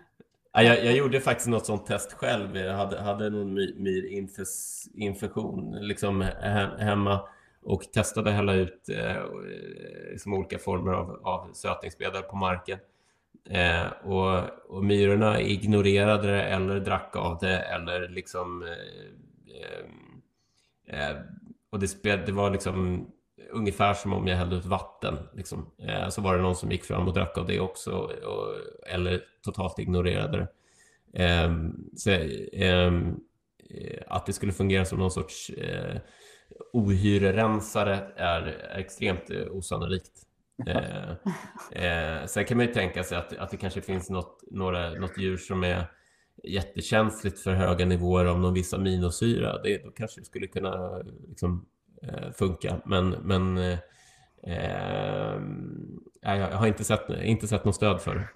[0.53, 2.57] Ja, jag, jag gjorde faktiskt något sånt test själv.
[2.57, 3.75] Jag hade, hade någon my-
[4.95, 7.29] myrinfektion liksom he- hemma
[7.63, 9.23] och testade hälla ut eh,
[10.11, 12.79] liksom olika former av, av sötningsmedel på marken.
[13.51, 14.39] Eh, och,
[14.69, 18.63] och myrorna ignorerade det eller drack av det eller liksom...
[19.49, 19.85] Eh,
[21.01, 21.17] eh
[21.71, 23.07] och det, spel, det var liksom
[23.51, 25.19] ungefär som om jag hällde ut vatten.
[25.35, 25.71] Liksom.
[25.79, 28.55] Eh, så var det någon som gick fram och drack av det också och,
[28.87, 30.49] eller totalt ignorerade det.
[31.25, 31.53] Eh,
[31.97, 32.11] så,
[34.07, 35.51] att det skulle fungera som någon sorts
[36.73, 40.13] ohyrerensare är, är extremt osannolikt.
[40.67, 41.11] Eh,
[41.85, 45.19] eh, sen kan man ju tänka sig att, att det kanske finns något, några, något
[45.19, 45.85] djur som är
[46.43, 49.63] jättekänsligt för höga nivåer av någon viss aminosyra.
[49.63, 51.67] Det, då kanske det skulle kunna liksom,
[52.03, 52.81] eh, funka.
[52.85, 53.79] Men, men eh,
[54.43, 55.41] eh
[56.23, 58.29] jag har inte sett, inte sett något stöd för det.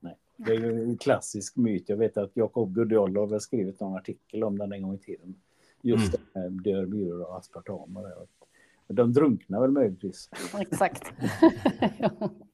[0.00, 1.88] Nej, det är ju en klassisk myt.
[1.88, 5.34] Jag vet att Jakob Gudiolov har skrivit någon artikel om den en gång i tiden.
[5.82, 6.26] Just mm.
[6.32, 7.96] det med dör myror och aspartam.
[7.96, 8.14] Och det.
[8.92, 10.30] De drunknar väl möjligtvis.
[10.60, 11.12] Exakt.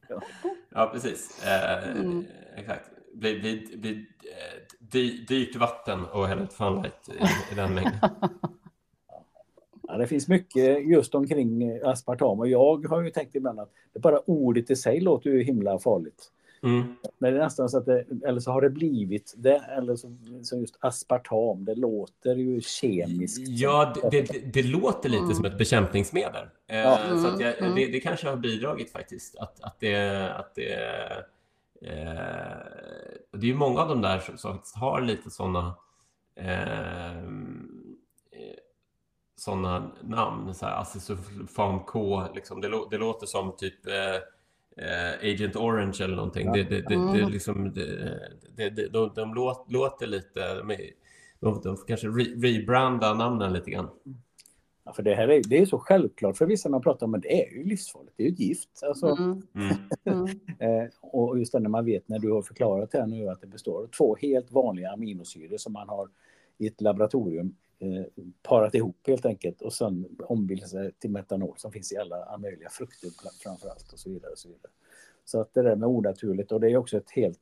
[0.07, 0.21] ja.
[0.69, 1.45] ja, precis.
[1.45, 2.25] Eh, mm.
[2.55, 2.96] Exakt.
[3.19, 4.05] Blir, blir, blir
[4.79, 7.99] dy, dyrt vatten och Hellet Funlight i, i den mängden.
[9.87, 13.99] Ja, det finns mycket just omkring aspartam och jag har ju tänkt ibland att det
[13.99, 16.31] bara ordet i sig låter ju himla farligt.
[16.63, 16.95] Mm.
[17.17, 20.17] Men det är nästan så att det, eller så har det blivit det, eller så,
[20.43, 23.47] så just aspartam, det låter ju kemiskt.
[23.47, 25.35] Ja, det, det, det låter lite mm.
[25.35, 26.45] som ett bekämpningsmedel.
[26.67, 26.99] Eh, ja.
[26.99, 27.23] Mm.
[27.23, 27.75] Så att jag, mm.
[27.75, 30.29] det, det, kanske har bidragit faktiskt, att, att det...
[30.29, 30.77] Att det
[31.81, 32.57] eh,
[33.31, 35.75] det är ju många av de där som, som har lite sådana
[36.35, 37.23] eh,
[39.37, 42.61] sådana namn, så här Acesulfam K, liksom.
[42.61, 44.15] det, det låter som typ eh,
[44.85, 46.51] eh, Agent Orange eller någonting.
[46.51, 49.33] Det, det, det, det, liksom, de, de
[49.67, 50.53] låter, lite...
[50.53, 50.93] De,
[51.39, 53.89] de, de får kanske re, rebranda namnen lite grann.
[54.87, 57.21] Ja, för det här är, det är så självklart för vissa man pratar om, men
[57.21, 58.13] det är ju livsfarligt.
[58.17, 58.83] Det är ju ett gift.
[58.83, 59.07] Alltså.
[59.07, 59.41] Mm.
[60.05, 60.27] Mm.
[60.83, 63.47] eh, och just det när man vet när du har förklarat här nu att det
[63.47, 66.09] består av två helt vanliga aminosyror som man har
[66.57, 71.71] i ett laboratorium eh, parat ihop helt enkelt och sen ombildat sig till metanol som
[71.71, 73.09] finns i alla möjliga frukter
[73.43, 74.31] framför allt och så vidare.
[74.31, 74.71] Och så, vidare.
[75.25, 77.39] så att det där med onaturligt och det är också ett helt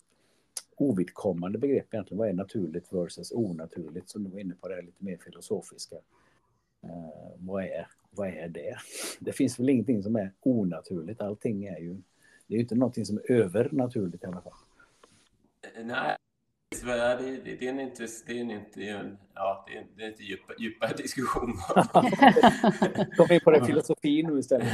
[0.78, 2.20] ovidkommande begrepp egentligen.
[2.20, 4.10] Vad är naturligt versus onaturligt?
[4.10, 5.96] Som du var inne på det här lite mer filosofiska.
[6.86, 8.76] Eh, vad, är, vad är det?
[9.20, 11.22] Det finns väl ingenting som är onaturligt.
[11.22, 11.94] Allting är ju...
[12.48, 14.54] Det är ju inte någonting som är övernaturligt i alla fall.
[15.84, 16.18] Nej,
[16.84, 18.82] det, det, det är en inte, det är en inte,
[19.34, 21.54] ja, det är, det är inte djupa, djupare diskussion.
[23.18, 24.68] Kom in på den filosofin nu istället.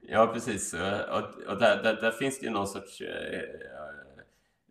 [0.00, 0.74] ja, precis.
[0.74, 3.42] Och, och där, där, där, finns det ju någon sorts, eh,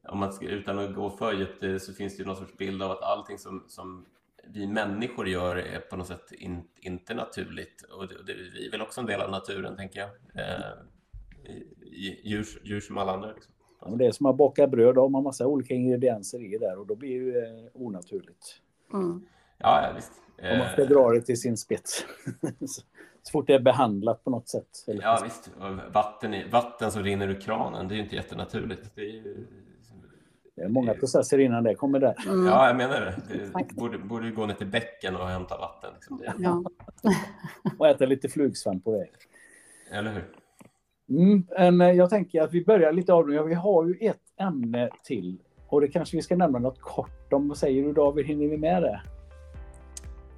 [0.10, 2.58] om man ska, utan att gå för djupt, eh, så finns det ju någon sorts
[2.58, 4.06] bild av att allting som, som
[4.48, 7.82] vi människor gör är på något sätt in, inte naturligt.
[7.82, 10.10] Och det, det, vi är väl också en del av naturen, tänker jag.
[10.36, 10.74] Eh,
[12.24, 13.32] djur, djur som alla andra.
[13.32, 13.54] Liksom.
[13.82, 16.80] Ja, det är som att baka bröd, då har man massa olika ingredienser i där
[16.80, 18.62] och då blir det ju eh, onaturligt.
[18.94, 19.26] Mm.
[19.58, 20.12] Ja, ja, visst.
[20.52, 22.06] Om man ska eh, dra det till sin spets.
[23.24, 24.86] så fort det är behandlat på något sätt.
[24.88, 25.52] Eller ja, visst.
[25.94, 28.91] Vatten, i, vatten som rinner ur kranen, det är ju inte jättenaturligt.
[28.96, 29.48] Det är ju...
[30.56, 32.16] Det är många processer innan det kommer där.
[32.28, 32.45] Mm.
[32.45, 33.16] Ja, jag menar det.
[33.34, 35.93] det borde, borde gå ner till bäcken och hämta vatten.
[35.93, 36.24] Liksom.
[36.38, 36.64] Ja.
[37.80, 39.12] och äta lite flugsvamp på väg.
[39.91, 40.24] Eller hur?
[41.10, 43.43] Mm, men eh, jag tänker att vi börjar lite avrunda.
[43.43, 47.47] Vi har ju ett ämne till och det kanske vi ska nämna något kort om.
[47.47, 49.01] Vad säger du David, hinner vi med det?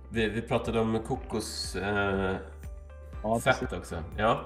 [0.10, 2.36] Vi, vi pratade om kokos eh,
[3.24, 3.36] ja,
[3.78, 4.04] också.
[4.18, 4.40] Ja.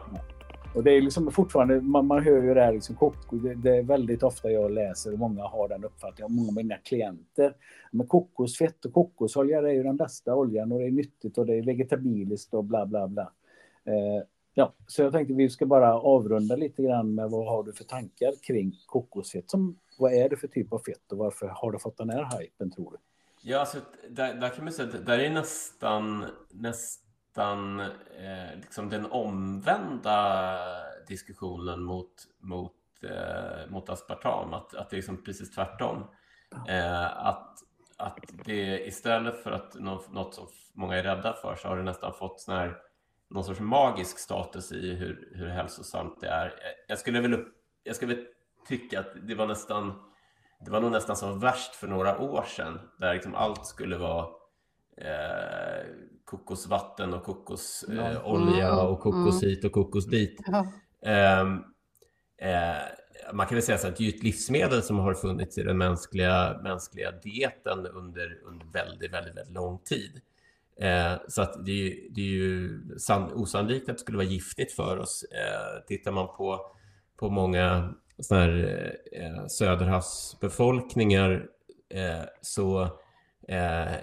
[0.76, 3.78] Och det är liksom fortfarande, man, man hör ju det här liksom koko, det, det,
[3.78, 7.54] är väldigt ofta jag läser och många har den uppfattningen, många av mina klienter.
[7.92, 11.46] Men kokosfett och kokosolja det är ju den bästa oljan och det är nyttigt och
[11.46, 13.32] det är vegetabiliskt och bla bla bla.
[13.86, 14.24] Eh,
[14.60, 17.84] Ja, så jag tänkte vi ska bara avrunda lite grann med vad har du för
[17.84, 19.50] tankar kring kokosfett?
[19.50, 22.40] Som, vad är det för typ av fett och varför har det fått den här
[22.40, 22.98] hypen tror du?
[23.42, 23.78] Ja, alltså,
[24.10, 27.09] där, där kan man säga att där är nästan, nästan
[27.40, 30.60] eh, liksom den omvända
[31.08, 32.74] diskussionen mot, mot,
[33.04, 36.04] eh, mot aspartam, att, att det är liksom precis tvärtom.
[36.68, 37.58] Eh, att,
[37.98, 42.14] att det istället för att något som många är rädda för så har det nästan
[42.14, 42.78] fått sån här
[43.30, 46.54] någon sorts magisk status i hur, hur hälsosamt det är.
[46.88, 47.46] Jag skulle väl,
[47.84, 48.26] jag skulle väl
[48.68, 50.10] tycka att det var nästan
[50.66, 54.28] det var nog nästan som värst för några år sedan där liksom allt skulle vara
[55.02, 55.86] eh,
[56.26, 60.40] kokosvatten och kokosolja eh, och kokos hit och kokos dit.
[63.34, 65.78] Man kan väl säga så att det är ett livsmedel som har funnits i den
[65.78, 70.22] mänskliga, mänskliga dieten under, under väldigt, väldigt, väldigt lång tid.
[70.82, 72.80] Eh, så att det, det är ju
[73.34, 75.24] osannolikt att det skulle vara giftigt för oss.
[75.24, 76.72] Eh, tittar man på,
[77.18, 81.46] på många såna här eh, söderhavsbefolkningar
[81.90, 83.00] eh, så
[83.50, 83.94] Eh,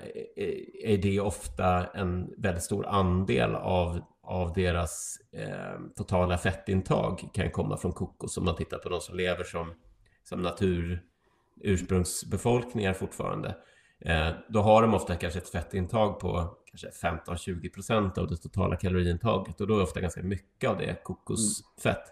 [0.85, 7.77] är det ofta en väldigt stor andel av, av deras eh, totala fettintag kan komma
[7.77, 9.75] från kokos om man tittar på de som lever som,
[10.25, 11.03] som natur
[11.61, 13.57] ursprungsbefolkningar fortfarande.
[14.01, 18.77] Eh, då har de ofta kanske ett fettintag på kanske 15-20 procent av det totala
[18.77, 22.05] kaloriintaget och då är ofta ganska mycket av det kokosfett.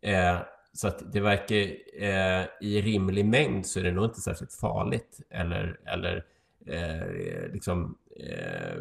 [0.00, 0.38] Eh,
[0.72, 1.56] så att det verkar
[2.02, 6.24] eh, i rimlig mängd så är det nog inte särskilt farligt eller, eller
[6.66, 8.78] eh, liksom eh,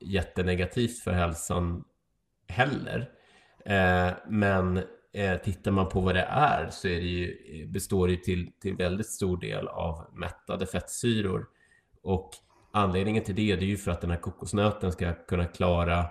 [0.00, 1.84] jättenegativt för hälsan
[2.48, 3.10] heller.
[3.64, 4.80] Eh, men
[5.12, 8.76] eh, tittar man på vad det är så är det ju, består det till, till
[8.76, 11.46] väldigt stor del av mättade fettsyror.
[12.02, 12.30] Och
[12.72, 16.06] anledningen till det, är ju för att den här kokosnöten ska kunna klara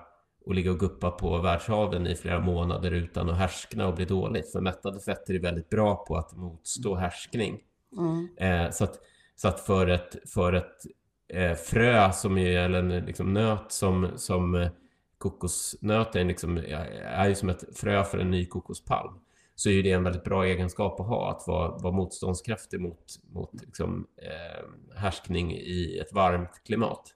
[0.45, 4.52] och ligga och guppa på världshaven i flera månader utan att härskna och bli dåligt.
[4.52, 7.60] För mättade fetter är väldigt bra på att motstå härskning.
[7.97, 8.30] Mm.
[8.38, 9.00] Eh, så, att,
[9.39, 10.85] så att för ett, för ett
[11.27, 14.69] eh, frö som är, eller en liksom nöt som, som eh,
[15.17, 16.57] kokosnöten liksom,
[17.03, 19.19] är ju som ett frö för en ny kokospalm
[19.55, 23.61] så är det en väldigt bra egenskap att ha, att vara, vara motståndskraftig mot, mot
[23.61, 27.13] liksom, eh, härskning i ett varmt klimat.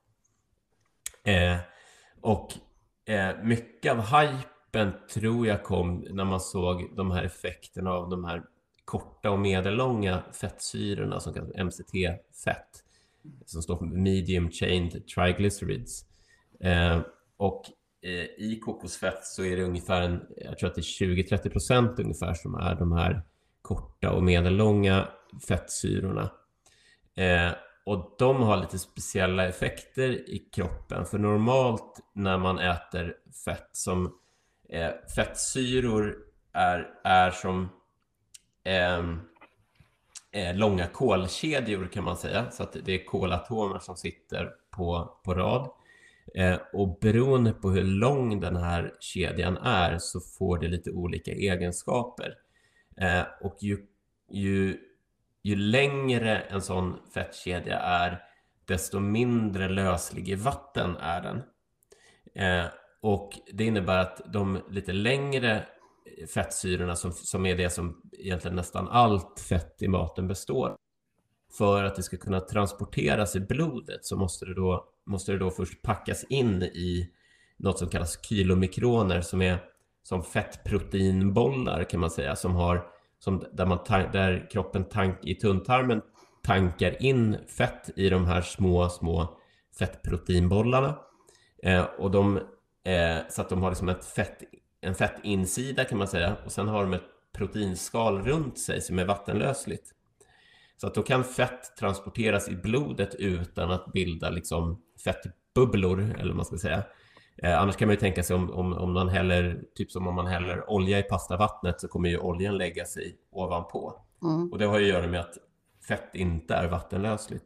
[1.24, 1.58] Eh,
[2.22, 2.54] och
[3.06, 8.24] eh, mycket av hypen tror jag kom när man såg de här effekterna av de
[8.24, 8.44] här
[8.86, 12.84] korta och medellånga fettsyrorna som kallas MCT-fett,
[13.46, 16.06] som står för medium chained triglycerides.
[16.60, 17.02] Eh,
[17.38, 17.66] och
[18.04, 22.00] Eh, i kokosfett så är det ungefär en, jag tror att det är 20-30 procent
[22.00, 23.22] ungefär som är de här
[23.62, 25.08] korta och medellånga
[25.48, 26.32] fettsyrorna.
[27.16, 27.52] Eh,
[27.86, 31.06] och de har lite speciella effekter i kroppen.
[31.06, 33.16] För normalt när man äter
[33.46, 34.14] fett som
[34.70, 36.18] eh, fettsyror
[36.54, 37.70] är, är som
[38.64, 39.20] Ehm,
[40.32, 42.52] eh, långa kolkedjor kan man säga.
[42.52, 45.70] Så att det är kolatomer som sitter på, på rad.
[46.36, 51.32] Eh, och beroende på hur lång den här kedjan är så får det lite olika
[51.32, 52.38] egenskaper.
[52.98, 53.78] Eh, och ju,
[54.32, 54.78] ju,
[55.44, 58.24] ju längre en sån fettkedja är,
[58.66, 61.42] desto mindre löslig i vatten är den.
[62.36, 62.66] Eh,
[63.02, 65.66] och det innebär att de lite längre
[66.34, 70.76] fettsyrorna som, som är det som egentligen nästan allt fett i maten består
[71.58, 75.52] för att det ska kunna transporteras i blodet så måste det då, måste det då
[75.52, 77.10] först packas in i
[77.58, 79.64] något som kallas kilomikroner som är
[80.04, 82.88] som fettproteinbollar kan man säga som har
[83.20, 86.02] som där, man där kroppen tank, i tunntarmen
[86.44, 89.38] tankar in fett i de här små, små
[89.80, 91.00] fettproteinbollarna.
[91.64, 92.38] Eh, och de,
[92.84, 94.44] eh, så att de har liksom ett fett,
[94.84, 97.04] en fettinsida kan man säga och sen har de ett
[97.34, 99.92] proteinskal runt sig som är vattenlösligt.
[100.78, 106.36] Så att då kan fett transporteras i blodet utan att bilda liksom fettbubblor, eller vad
[106.36, 106.84] man ska säga.
[107.38, 110.16] Eh, annars kan man ju tänka sig om, om, om man häller, typ som om
[110.16, 114.02] man häller olja i pastavattnet så kommer ju oljan lägga sig ovanpå.
[114.24, 114.52] Mm.
[114.52, 115.38] Och det har ju att göra med att
[115.88, 117.46] fett inte är vattenlösligt.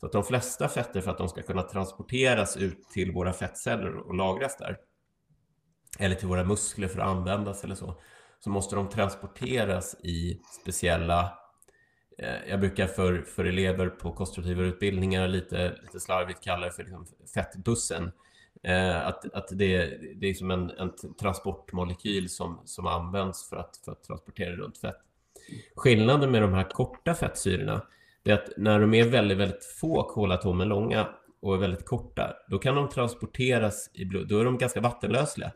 [0.00, 3.96] Så att de flesta fetter för att de ska kunna transporteras ut till våra fettceller
[3.96, 4.76] och lagras där,
[5.98, 7.94] eller till våra muskler för att användas eller så,
[8.40, 11.38] så måste de transporteras i speciella
[12.18, 17.06] Eh, jag brukar för, för elever på kostrådgivarutbildningar lite, lite slarvigt kalla det för liksom
[17.34, 18.12] fettbussen.
[18.62, 23.76] Eh, att, att det, det är som en, en transportmolekyl som, som används för att,
[23.84, 24.96] för att transportera runt fett.
[25.76, 27.82] Skillnaden med de här korta fettsyrorna
[28.24, 31.08] är att när de är väldigt, väldigt få kolatomer långa
[31.40, 34.28] och är väldigt korta, då kan de transporteras i blod.
[34.28, 35.52] Då är de ganska vattenlösliga.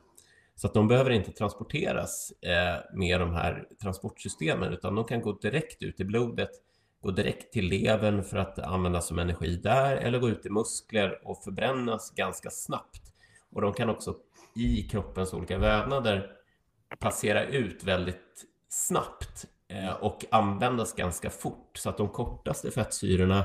[0.54, 5.32] Så att de behöver inte transporteras eh, med de här transportsystemen utan de kan gå
[5.32, 6.50] direkt ut i blodet,
[7.02, 11.20] gå direkt till levern för att användas som energi där eller gå ut i muskler
[11.24, 13.02] och förbrännas ganska snabbt.
[13.52, 14.16] Och de kan också
[14.54, 16.30] i kroppens olika vävnader
[16.98, 23.44] passera ut väldigt snabbt eh, och användas ganska fort så att de kortaste fettsyrorna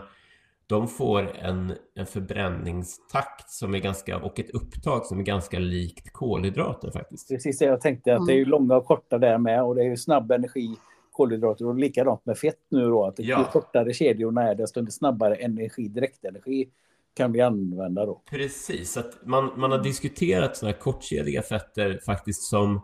[0.68, 6.14] de får en, en förbränningstakt som är ganska, och ett upptag som är ganska likt
[6.14, 7.30] kolhydrater faktiskt.
[7.30, 9.82] Precis det jag tänkte, att det är ju långa och korta där med och det
[9.82, 10.76] är ju snabb energi,
[11.12, 13.40] kolhydrater och likadant med fett nu då, att ja.
[13.40, 16.70] ju kortare kedjorna är desto snabbare energi, direktenergi
[17.14, 18.22] kan vi använda då.
[18.30, 22.82] Precis, att man, man har diskuterat sådana här kortkedjiga fetter faktiskt som,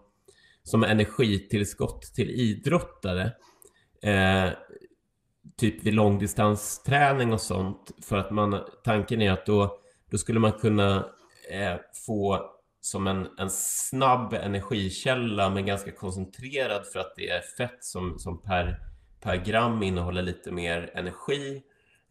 [0.63, 3.31] som energitillskott till idrottare.
[4.03, 4.49] Eh,
[5.57, 7.91] typ vid långdistansträning och sånt.
[8.01, 9.77] För att man, tanken är att då,
[10.11, 11.05] då skulle man kunna
[11.51, 11.75] eh,
[12.05, 12.49] få
[12.81, 18.41] som en, en snabb energikälla men ganska koncentrerad för att det är fett som, som
[18.41, 18.79] per,
[19.21, 21.61] per gram innehåller lite mer energi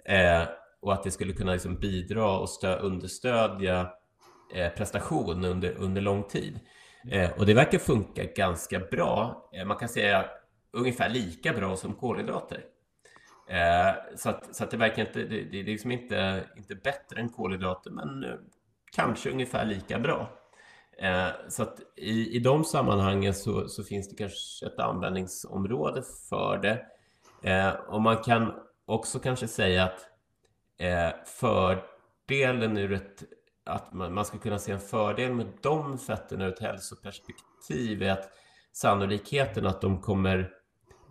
[0.04, 0.42] eh,
[0.80, 3.90] och att det skulle kunna liksom bidra och stö, understödja
[4.54, 6.60] eh, prestation under, under lång tid.
[7.10, 9.48] Eh, och det verkar funka ganska bra.
[9.52, 10.24] Eh, man kan säga
[10.72, 12.64] ungefär lika bra som kolhydrater.
[13.52, 17.20] Eh, så, att, så att det verkar inte, det, det är liksom inte, inte bättre
[17.20, 18.34] än kolhydrater, men eh,
[18.92, 20.30] kanske ungefär lika bra.
[20.98, 26.58] Eh, så att i, i de sammanhangen så, så finns det kanske ett användningsområde för
[26.58, 26.86] det.
[27.50, 28.52] Eh, och man kan
[28.84, 30.06] också kanske säga att
[30.78, 33.22] eh, fördelen ur ett
[33.64, 38.10] att man, man ska kunna se en fördel med de fetterna ur ett hälsoperspektiv är
[38.10, 38.28] att
[38.72, 40.50] sannolikheten att de kommer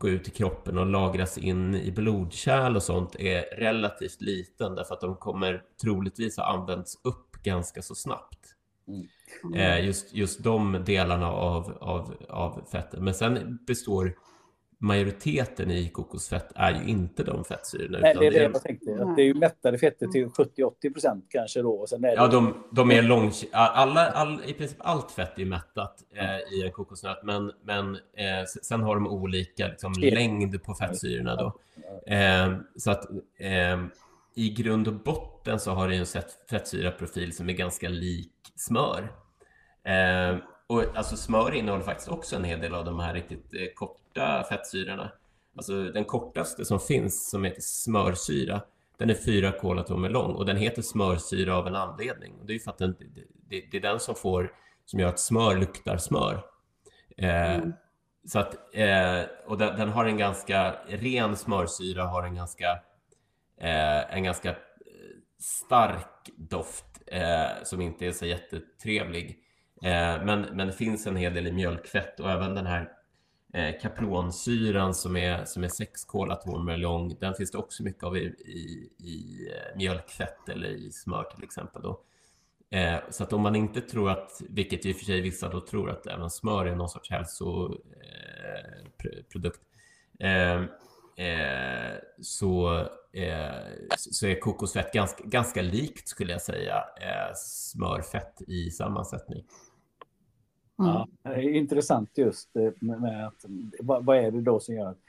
[0.01, 4.93] gå ut i kroppen och lagras in i blodkärl och sånt är relativt liten därför
[4.93, 8.55] att de kommer troligtvis ha använts upp ganska så snabbt.
[9.43, 9.53] Mm.
[9.53, 12.99] Eh, just, just de delarna av, av, av fettet.
[12.99, 14.15] Men sen består
[14.81, 17.99] majoriteten i kokosfett är ju inte de fettsyrorna.
[17.99, 18.91] Nej, det är det jag tänkte.
[19.01, 21.71] Att det är ju mättade fetter till 70-80 procent kanske då.
[21.71, 23.31] Och sen är ja, de, de är lång...
[23.51, 28.45] Alla, all, I princip allt fett är mättat eh, i en kokosnöt, men, men eh,
[28.63, 31.35] sen har de olika liksom, längd på fettsyrorna.
[31.35, 31.59] Då.
[32.13, 33.05] Eh, så att
[33.37, 33.85] eh,
[34.35, 39.11] i grund och botten så har det en fettsyraprofil som är ganska lik smör.
[39.83, 43.67] Eh, och alltså smör innehåller faktiskt också en hel del av de här riktigt eh,
[44.13, 45.11] korta fettsyrorna.
[45.55, 48.61] Alltså den kortaste som finns, som heter smörsyra,
[48.97, 52.33] den är fyra kolatomer lång och den heter smörsyra av en anledning.
[52.39, 52.95] Och det är för att den,
[53.49, 54.53] det, det, är den som får,
[54.85, 56.45] som gör att smör luktar smör.
[57.17, 57.73] Eh, mm.
[58.27, 62.71] Så att, eh, och den, den, har en ganska ren smörsyra, har en ganska,
[63.57, 64.55] eh, en ganska eh,
[65.39, 69.39] stark doft eh, som inte är så jättetrevlig.
[69.83, 72.89] Eh, men, men det finns en hel del i mjölkfett och även den här
[73.53, 78.17] eh, kapronsyran som är, som är sex kolatomer lång, den finns det också mycket av
[78.17, 81.81] i, i, i eh, mjölkfett eller i smör till exempel.
[81.81, 82.01] Då.
[82.71, 85.59] Eh, så att om man inte tror att, vilket i och för sig vissa då
[85.59, 89.61] tror att även smör är någon sorts hälsoprodukt,
[90.19, 90.63] eh, eh,
[91.27, 92.79] eh, så,
[93.13, 93.51] eh,
[93.97, 96.83] så är kokosfett ganska, ganska likt skulle jag säga
[97.35, 99.43] smörfett i sammansättning.
[100.85, 101.55] Ja, mm.
[101.55, 103.45] intressant just med att
[103.79, 104.99] vad, vad, är det då som gör att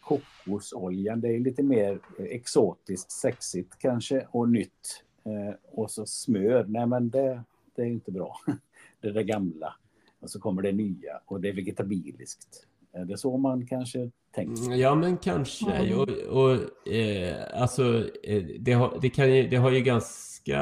[0.00, 5.02] kokosoljan, det är lite mer exotiskt, sexigt kanske och nytt.
[5.24, 7.42] Eh, och så smör, nej men det,
[7.74, 8.36] det är inte bra.
[9.00, 9.74] Det är det gamla.
[10.20, 12.66] Och så kommer det nya och det är vegetabiliskt.
[12.92, 14.66] Är det så man kanske tänker?
[14.66, 15.72] Mm, ja, men kanske.
[15.72, 15.98] Mm.
[15.98, 20.60] Och, och eh, alltså, eh, det har, det, kan ju, det har ju ganska...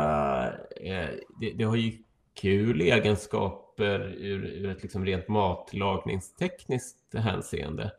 [0.77, 1.09] Eh,
[1.41, 1.93] det, det har ju
[2.35, 2.83] kul
[3.79, 7.93] egenskaper ur, ur ett liksom rent matlagningstekniskt hänseende.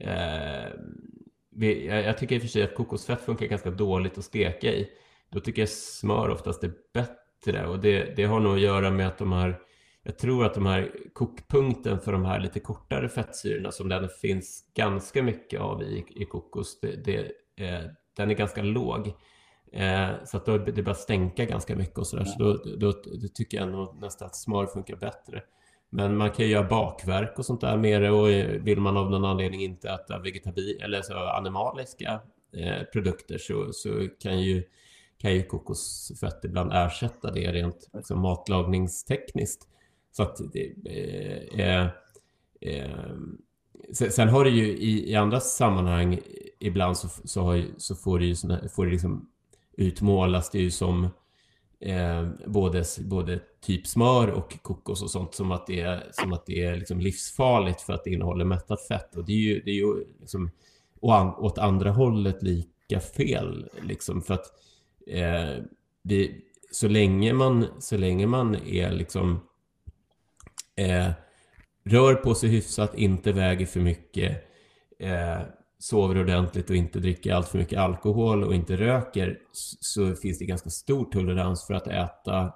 [0.00, 0.72] Eh,
[1.50, 4.72] vi, jag, jag, tycker i och för sig att kokosfett funkar ganska dåligt att steka
[4.72, 4.88] i.
[5.30, 9.06] Då tycker jag smör oftast är bättre och det, det har nog att göra med
[9.06, 9.60] att de här
[10.06, 14.64] jag tror att de här kokpunkten för de här lite kortare fettsyrorna som det finns
[14.74, 17.18] ganska mycket av i, i kokos, det, det,
[17.56, 17.84] eh,
[18.16, 19.12] den är ganska låg.
[19.74, 22.24] Eh, så att då, det börjar stänka ganska mycket och sådär.
[22.24, 25.42] Så då, då, då, tycker jag nog nästan att smör funkar bättre.
[25.90, 28.96] Men man kan ju göra bakverk och sånt där med det och eh, vill man
[28.96, 32.20] av någon anledning inte äta vegetabil eller så animaliska
[32.52, 34.64] eh, produkter så, så kan ju
[35.18, 39.68] kan ju kokosfett ibland ersätta det rent liksom, matlagningstekniskt.
[40.12, 41.88] Så att det eh, eh,
[42.60, 43.16] eh
[43.92, 46.20] sen har det ju i, i andra sammanhang
[46.58, 49.30] ibland så, så, har, så får det ju såna, får det liksom
[49.76, 51.08] utmålas det ju som
[51.80, 56.46] eh, både, både typ smör och kokos och sånt som att det är, som att
[56.46, 59.16] det är liksom livsfarligt för att det innehåller mättat fett.
[59.16, 60.50] Och det är ju, det är ju liksom,
[61.38, 63.70] åt andra hållet lika fel.
[63.82, 64.46] Liksom, för att
[65.06, 65.64] eh,
[66.02, 69.40] vi, så, länge man, så länge man är liksom
[70.76, 71.10] eh,
[71.84, 74.44] rör på sig hyfsat, inte väger för mycket,
[74.98, 75.40] eh,
[75.84, 79.38] sover ordentligt och inte dricker allt för mycket alkohol och inte röker
[79.80, 82.52] så finns det ganska stor tolerans för att äta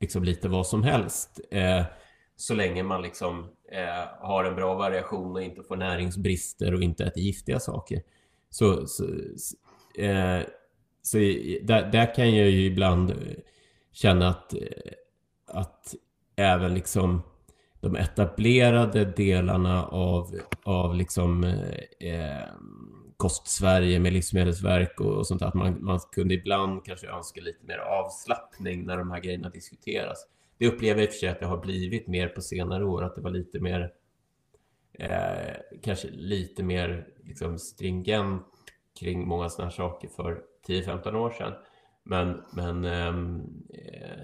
[0.00, 1.40] liksom lite vad som helst.
[1.50, 1.84] Eh,
[2.36, 7.04] så länge man liksom eh, har en bra variation och inte får näringsbrister och inte
[7.04, 8.02] äter giftiga saker.
[8.50, 9.04] Så, så,
[9.98, 10.40] eh,
[11.02, 11.18] så
[11.62, 13.12] där, där, kan jag ju ibland
[13.92, 14.60] känna att, eh,
[15.46, 15.94] att
[16.36, 17.22] även liksom
[17.84, 22.48] de etablerade delarna av, av liksom, eh, eh
[23.16, 27.78] Kost-Sverige med Livsmedelsverk och, och sånt att man, man kunde ibland kanske önska lite mer
[27.78, 30.26] avslappning när de här grejerna diskuteras.
[30.58, 33.04] det upplever jag i och för sig att det har blivit mer på senare år,
[33.04, 33.92] att det var lite mer
[34.92, 38.42] eh, kanske lite mer liksom, stringent
[39.00, 41.52] kring många sådana här saker för 10-15 år sedan.
[42.02, 43.42] Men, men ehm,
[43.74, 44.20] eh,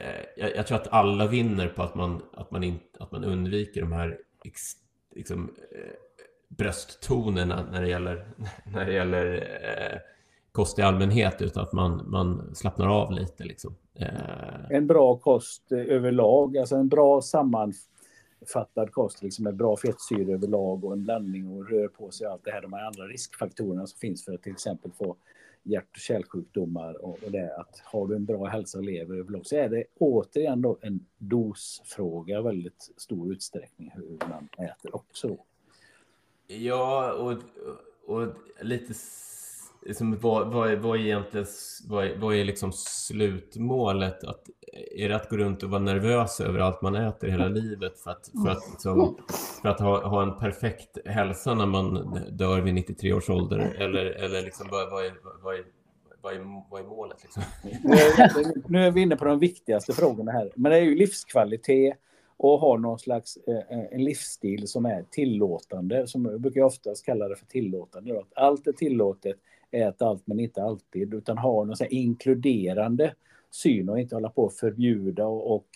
[0.00, 3.24] Eh, jag, jag, tror att alla vinner på att man, att man, in, att man
[3.24, 4.72] undviker de här ex,
[5.14, 5.92] liksom, eh,
[6.48, 8.26] brösttonerna när det gäller,
[8.72, 9.98] när det gäller eh,
[10.52, 13.44] kost i allmänhet utan att man, man slappnar av lite.
[13.44, 13.76] Liksom.
[13.94, 14.70] Eh.
[14.70, 20.84] En bra kost eh, överlag, alltså en bra sammanfattad kost liksom med bra fettsyra överlag
[20.84, 23.86] och en blandning och rör på sig och allt det här, de här andra riskfaktorerna
[23.86, 25.16] som finns för att till exempel få
[25.62, 29.46] hjärt och kärlsjukdomar och, och det att har du en bra hälsa och lever överlag
[29.46, 35.36] så är det återigen då en dosfråga väldigt stor utsträckning hur man äter också.
[36.46, 37.42] Ja, och,
[38.14, 38.94] och lite
[39.82, 41.46] liksom, vad, vad, är, vad är egentligen
[41.88, 44.24] vad är, vad är liksom slutmålet?
[44.24, 44.42] Att,
[44.96, 48.10] är det att gå runt och vara nervös över allt man äter hela livet för
[48.10, 49.18] att, för att, liksom,
[49.62, 53.58] för att ha, ha en perfekt hälsa när man dör vid 93 års ålder?
[53.58, 55.12] Eller, eller liksom, vad, vad, är,
[55.42, 55.64] vad, är,
[56.22, 57.16] vad, är, vad är målet?
[57.22, 57.42] Liksom?
[58.68, 60.50] Nu är vi inne på de viktigaste frågorna här.
[60.54, 61.96] Men det är ju livskvalitet
[62.36, 66.06] och ha någon slags eh, eh en livsstil som är tillåtande.
[66.06, 68.12] Som jag brukar oftast kalla det för tillåtande.
[68.12, 68.26] Då.
[68.34, 69.36] allt är tillåtet
[69.70, 73.14] ät allt men inte alltid, utan ha någon inkluderande
[73.50, 75.66] syn och inte hålla på att förbjuda och, och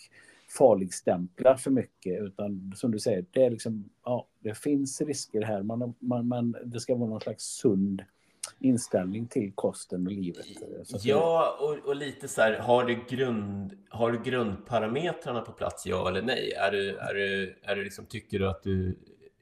[0.57, 2.21] farligstämpla för mycket.
[2.21, 5.63] Utan som du säger, det, är liksom, ja, det finns risker här.
[5.63, 8.03] Man, man, man, det ska vara någon slags sund
[8.59, 10.45] inställning till kosten och livet.
[10.45, 15.85] Eh, ja, och, och, lite så här, har du, grund, har du grundparametrarna på plats,
[15.85, 16.51] ja eller nej?
[16.51, 18.97] Är du, är du, är du liksom, tycker du att du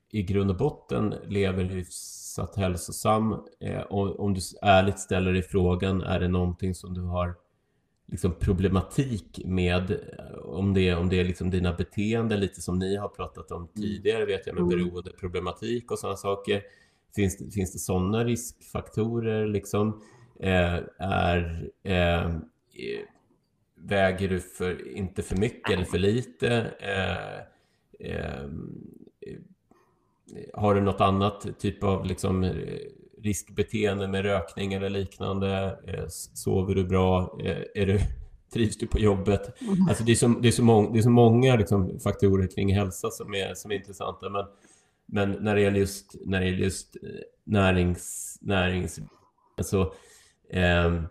[0.09, 2.22] i grund och botten lever hyfsat
[2.55, 3.35] hälsosam.
[3.59, 7.35] Eh, och om du ärligt ställer dig frågan, är det någonting som du har
[8.07, 9.99] liksom problematik med?
[10.43, 13.73] Om det, om det är liksom dina beteenden, lite som ni har pratat om mm.
[13.75, 14.69] tidigare, vet jag, med mm.
[14.69, 16.61] beroendeproblematik och sådana saker.
[17.15, 19.47] Finns, finns det sådana riskfaktorer?
[19.47, 20.01] Liksom?
[20.39, 22.31] Eh, är, eh,
[23.75, 26.49] väger du för, inte för mycket eller för lite?
[26.79, 27.37] Eh,
[28.09, 28.49] eh
[30.53, 32.51] har du något annat typ av liksom,
[33.23, 35.79] riskbeteende med rökning eller liknande?
[35.87, 37.37] Eh, sover du bra?
[37.43, 37.99] Eh, är du,
[38.53, 39.61] trivs du på jobbet?
[39.61, 39.89] Mm.
[39.89, 42.75] Alltså det, är så, det, är så mång, det är så många liksom faktorer kring
[42.75, 44.29] hälsa som är, som är intressanta.
[44.29, 44.45] Men,
[45.05, 47.09] men när det gäller just, när det gäller just eh,
[47.43, 48.99] närings, närings
[49.61, 49.81] så,
[50.49, 51.03] eh,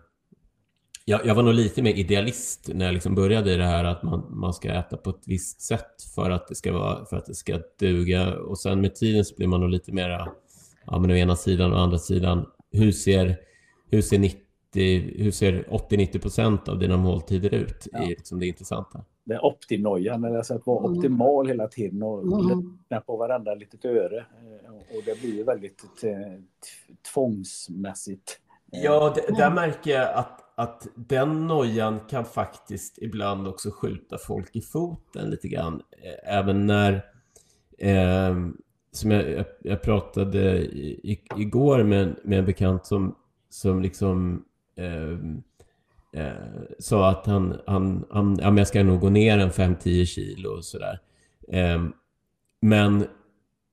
[1.05, 4.03] jag, jag, var nog lite mer idealist när jag liksom började i det här att
[4.03, 7.25] man, man ska äta på ett visst sätt för att det ska, vara, för att
[7.25, 8.35] det ska duga.
[8.35, 10.27] Och sen med tiden så blir man nog lite mera,
[10.85, 13.37] ja men å ena sidan och å andra sidan, hur ser,
[13.89, 14.43] hur ser 90
[14.75, 17.87] hur ser 80-90 procent av dina måltider ut?
[17.91, 18.03] Ja.
[18.03, 19.05] är liksom det intressanta.
[19.23, 20.97] Det är optinojan, alltså att vara mm.
[20.97, 22.77] optimal hela tiden och mm.
[23.05, 24.17] på varandra litet öre.
[24.17, 26.11] Eh, och det blir väldigt eh,
[27.13, 28.39] tvångsmässigt.
[28.71, 34.55] Ja, det, där märker jag att att den nojan kan faktiskt ibland också skjuta folk
[34.55, 35.81] i foten lite grann.
[35.91, 36.93] Eh, även när,
[37.77, 38.37] eh,
[38.91, 43.15] som jag, jag, pratade i, igår med, med en bekant som,
[43.49, 45.17] som liksom eh,
[46.21, 46.33] eh,
[46.79, 50.49] sa att han, han, han ja, men jag ska nog gå ner en 5-10 kilo
[50.49, 50.99] och sådär.
[51.47, 51.83] Eh,
[52.61, 53.05] men,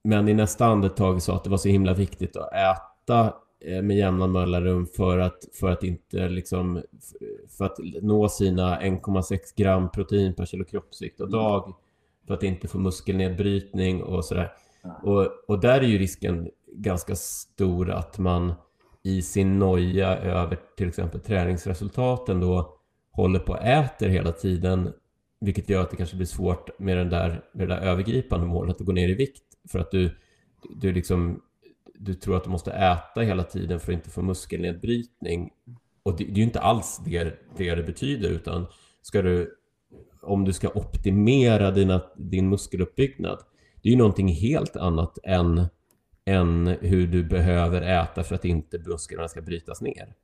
[0.04, 3.34] men i nästa andetag sa att det var så himla viktigt att äta
[3.66, 6.82] med jämna mellanrum för att, för att inte liksom
[7.58, 11.40] för att nå sina 1,6 gram protein per kilo kroppsvikt och mm.
[11.40, 11.74] dag
[12.26, 14.52] för att inte få muskelnedbrytning och sådär.
[15.02, 18.52] Och, och där är ju risken ganska stor att man
[19.02, 22.76] i sin noja över till exempel träningsresultaten då
[23.10, 24.92] håller på och äter hela tiden
[25.40, 28.80] vilket gör att det kanske blir svårt med, den där, med det där övergripande målet
[28.80, 30.16] att gå ner i vikt för att du,
[30.76, 31.42] du liksom
[32.02, 35.50] du tror att du måste äta hela tiden för att inte få muskelnedbrytning.
[36.02, 38.66] Och det, det är ju inte alls det, det det betyder, utan
[39.02, 39.56] ska du,
[40.22, 43.38] om du ska optimera dina, din muskeluppbyggnad,
[43.82, 45.66] det är ju någonting helt annat än,
[46.24, 50.14] än hur du behöver äta för att inte musklerna ska brytas ner.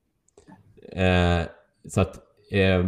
[0.92, 1.46] Eh,
[1.88, 2.20] så att,
[2.50, 2.86] eh,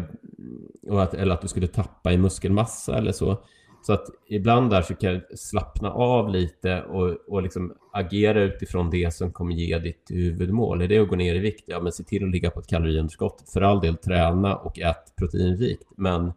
[0.91, 3.45] att, eller att du skulle tappa i muskelmassa eller så.
[3.89, 8.91] Så att ibland där så kan jag slappna av lite och, och liksom agera utifrån
[8.91, 10.83] det som kommer ge ditt huvudmål.
[10.83, 11.65] Är det att gå ner i vikt?
[11.67, 13.51] Ja, men se till att ligga på ett kaloriunderskott.
[13.53, 16.33] För all del träna och ät proteinrikt, men,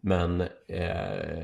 [0.00, 1.42] men eh,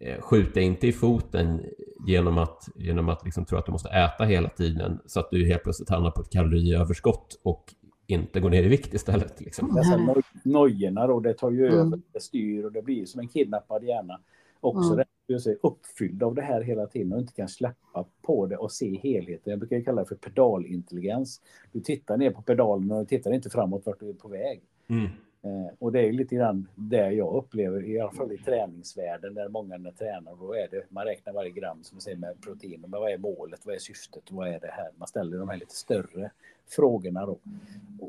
[0.00, 1.60] eh, skjuta inte i foten
[2.06, 5.46] genom att, genom att liksom tro att du måste äta hela tiden så att du
[5.46, 7.64] helt plötsligt hamnar på ett kaloriöverskott och
[8.06, 9.40] inte gå ner i vikt istället.
[9.40, 9.74] Liksom.
[9.74, 11.78] Dessa noj nojorna då, det tar ju Mm.
[11.78, 14.20] över, det styr och det blir som en kidnappad hjärna.
[14.66, 14.92] Också
[15.28, 15.40] Mm.
[15.40, 18.96] sig uppfylld av det här hela tiden och inte kan släppa på det och se
[18.96, 19.50] helheten.
[19.50, 21.40] Jag brukar kalla det för pedalintelligens.
[21.72, 24.62] Du tittar ner på pedalen och du tittar inte framåt vart du är på väg.
[24.88, 25.04] Mm.
[25.42, 29.48] Eh, och det är lite grann det jag upplever, i alla fall i träningsvärlden, där
[29.48, 32.90] många när tränar, då är det, man räknar varje gram som säger med protein, men
[32.90, 34.90] vad är målet, vad är syftet, vad är det här?
[34.96, 36.30] Man ställer de här lite större
[36.68, 37.38] frågorna då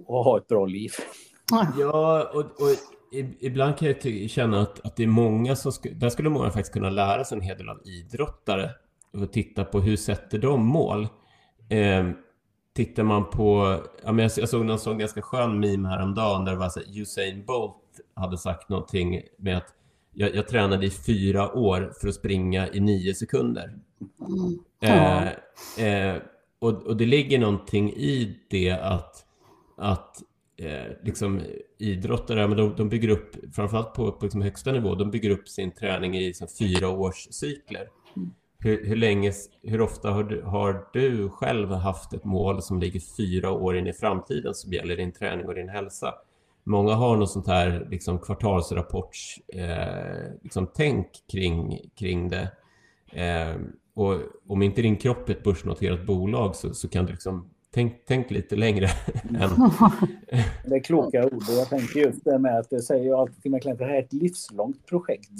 [0.05, 0.91] och ha ett bra liv.
[1.79, 2.96] Ja, och, och
[3.39, 5.71] ibland kan jag ty- känna att, att det är många som...
[5.71, 8.71] Sku, där skulle många faktiskt kunna lära sig en hel del av idrottare
[9.13, 11.07] och titta på hur sätter de mål.
[11.69, 12.09] Eh,
[12.75, 13.79] tittar man på...
[14.03, 16.79] Ja, men jag, jag såg någon sån ganska skön meme häromdagen där det var så
[16.79, 17.75] här, Usain Bolt
[18.13, 19.73] hade sagt någonting med att
[20.13, 23.73] jag, jag tränade i fyra år för att springa i nio sekunder.
[24.81, 25.27] Mm.
[25.77, 26.21] Eh, eh,
[26.59, 29.25] och, och det ligger någonting i det att,
[29.77, 30.17] att
[30.57, 31.41] eh, liksom,
[31.77, 35.49] idrottare, men de, de bygger upp, framförallt på, på liksom högsta nivå, de bygger upp
[35.49, 37.87] sin träning i liksom, fyra års cykler.
[38.59, 39.31] Hur, hur, länge,
[39.63, 43.87] hur ofta har du, har du själv haft ett mål som ligger fyra år in
[43.87, 46.13] i framtiden som gäller din träning och din hälsa?
[46.63, 52.51] Många har något sånt här liksom, kvartalsrapports eh, liksom, tänk kring, kring det.
[53.11, 53.55] Eh,
[53.93, 58.05] och om inte din kropp är ett börsnoterat bolag så, så kan du liksom tänk,
[58.07, 58.87] tänk lite längre
[59.23, 59.49] än...
[60.65, 63.51] Det är kloka ord jag tänker just det med att det säger jag alltid till
[63.51, 65.31] mina klienter, det här är ett livslångt projekt.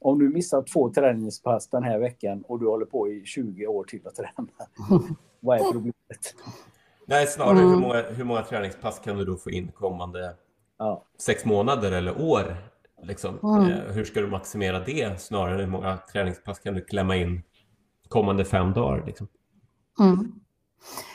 [0.00, 3.84] Om du missar två träningspass den här veckan och du håller på i 20 år
[3.84, 4.48] till att träna,
[5.40, 6.34] vad är problemet?
[7.06, 7.70] Nej, snarare Mm.
[7.70, 10.34] hur, många, hur många träningspass kan du då få in kommande
[10.78, 12.56] Ja, sex månader eller år?
[13.02, 13.38] Liksom.
[13.42, 13.70] Mm.
[13.70, 17.42] Eh, hur ska du maximera det snarare än hur många träningspass kan du klämma in
[18.08, 19.06] kommande fem dagar?
[19.06, 19.28] Liksom?
[20.00, 20.32] Mm.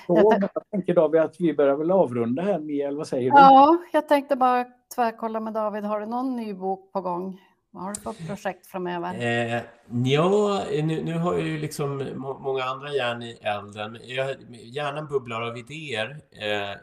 [0.07, 3.38] Så, Jag tänker David att vi börjar väl avrunda här Mia, eller vad säger du?
[3.38, 4.65] Ja, jag tänkte bara
[4.95, 5.84] tvärkolla med David.
[5.84, 7.41] Har du någon ny bok på gång?
[7.72, 9.14] Vad har du för projekt framöver?
[9.14, 9.61] Eh,
[10.03, 13.98] ja, nu, nu har jag ju liksom må, många andra järn i elden.
[14.03, 16.22] Jag, hjärnan bubblar av idéer.
[16.31, 16.77] Eh,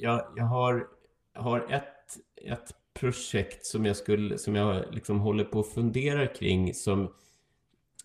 [0.00, 0.86] jag, jag har,
[1.34, 2.70] har ett, ett
[3.00, 7.14] projekt som jag, skulle, som jag liksom håller på att fundera kring som,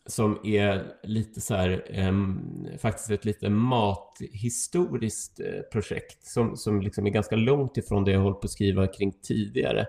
[0.05, 2.41] som är lite så här, em,
[2.79, 8.19] faktiskt ett lite mathistoriskt eh, projekt som, som liksom är ganska långt ifrån det jag
[8.19, 9.87] hållit på att skriva kring tidigare.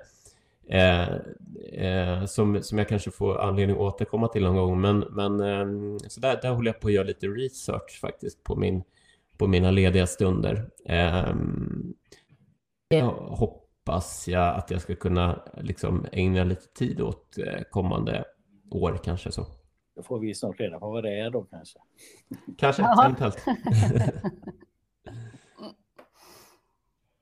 [0.69, 1.09] Eh,
[1.73, 4.81] eh, som, som jag kanske får anledning att återkomma till någon gång.
[4.81, 8.57] Men, men eh, så där, där håller jag på att göra lite research faktiskt på,
[8.57, 8.83] min,
[9.37, 10.71] på mina lediga stunder.
[10.85, 11.35] Eh,
[12.89, 18.25] jag hoppas jag att jag ska kunna liksom ägna lite tid åt eh, kommande
[18.71, 19.47] år kanske så.
[19.97, 21.79] Då får vi snart reda på vad det är då kanske.
[22.57, 23.39] Kanske, eventuellt.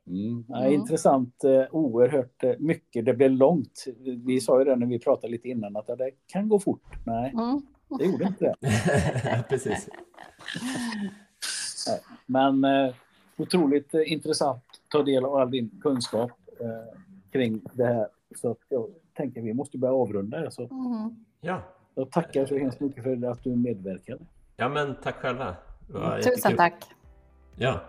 [0.07, 0.45] Mm.
[0.49, 0.73] Ja, Mm.
[0.73, 3.05] Intressant, eh, oerhört eh, mycket.
[3.05, 3.85] Det blev långt.
[4.27, 6.83] Vi sa ju det när vi pratade lite innan att det kan gå fort.
[7.07, 7.63] Nej, Mm.
[7.99, 9.45] det gjorde inte det.
[9.49, 9.89] Precis.
[12.27, 12.95] Men eh,
[13.37, 16.31] otroligt intressant att ta del av all din kunskap
[17.33, 18.09] kring det här.
[18.37, 20.51] Så att jag tänker vi måste börja avrunda.
[20.51, 21.25] Så Mm.
[21.41, 21.63] Ja.
[21.95, 24.25] Jag tackar så hemskt mycket för att du medverkade.
[24.57, 25.57] ja, men tack själva.
[26.25, 26.75] Tusen tack.
[27.57, 27.81] Ja,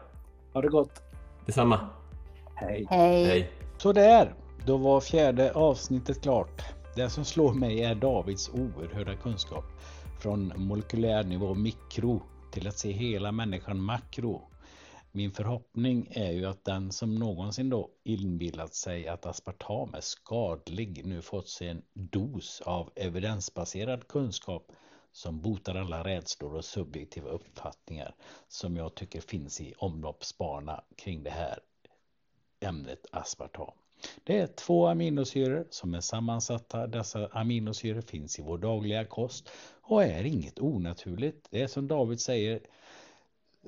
[0.53, 1.01] Ha det gott.
[1.45, 1.79] detsamma.
[2.55, 2.85] Hej.
[2.89, 3.25] Hej.
[3.25, 3.51] Hej.
[3.77, 4.33] Så där,
[4.65, 6.61] då var fjärde avsnittet klart.
[6.95, 9.63] Det som slår mig är Davids oerhörda kunskap.
[10.19, 12.21] Från molekylär nivå mikro
[12.51, 14.41] till att se hela människan makro.
[15.15, 21.05] Min förhoppning är ju att den som någonsin då inbillat sig att aspartam är skadlig
[21.05, 24.71] nu fått sig en dos av evidensbaserad kunskap
[25.11, 28.15] som botar alla rädslor och subjektiva uppfattningar
[28.47, 31.59] som jag tycker finns i omloppsbana kring det här
[32.59, 33.71] ämnet aspartam.
[34.23, 36.87] Det är två aminosyror som är sammansatta.
[36.87, 39.49] Dessa aminosyror finns i vår dagliga kost
[39.81, 41.47] och är inget onaturligt.
[41.51, 42.61] Det är som David säger,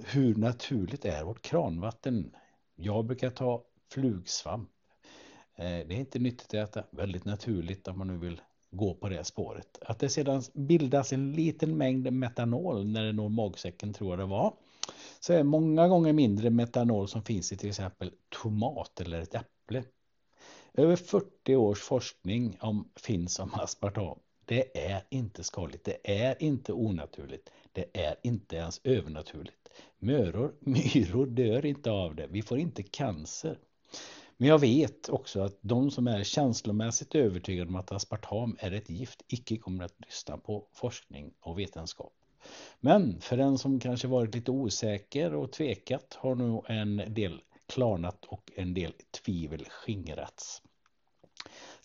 [0.05, 2.35] hur naturligt är vårt kranvatten?
[2.75, 4.69] Jag brukar ta flugsvamp.
[5.55, 8.41] Eh, det är inte nyttigt att äta, väldigt naturligt om man nu vill
[8.71, 9.79] gå på det spåret.
[9.81, 14.25] Att det sedan bildas en liten mängd metanol när det når magsäcken tror jag det
[14.25, 14.53] var
[15.19, 19.83] så är många gånger mindre metanol som finns i till exempel tomat eller ett äpple.
[20.73, 24.19] Över 40 års forskning om, finns om aspartam.
[24.47, 29.69] Det är inte skadligt, det är inte onaturligt, det är inte ens övernaturligt.
[29.99, 33.59] Möror, myror dör inte av det, vi får inte cancer.
[34.37, 38.89] Men jag vet också att de som är känslomässigt övertygade om att aspartam är ett
[38.89, 42.13] gift icke kommer att lyssna på forskning och vetenskap.
[42.79, 48.25] Men för den som kanske varit lite osäker och tvekat har nog en del klarnat
[48.25, 50.61] och en del tvivel skingrats.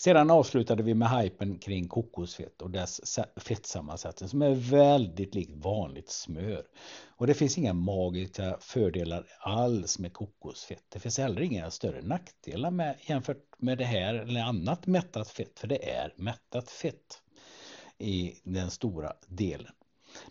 [0.05, 6.11] Sedan avslutade vi med hypen kring kokosfett och dess fettsammansättning som är väldigt likt vanligt
[6.11, 6.67] smör.
[7.17, 10.85] Och det finns inga magiska fördelar alls med kokosfett.
[10.89, 15.59] Det finns heller inga större nackdelar med, jämfört med det här eller annat mättat fett,
[15.59, 17.23] för det är mättat fett
[17.99, 19.73] i den stora delen.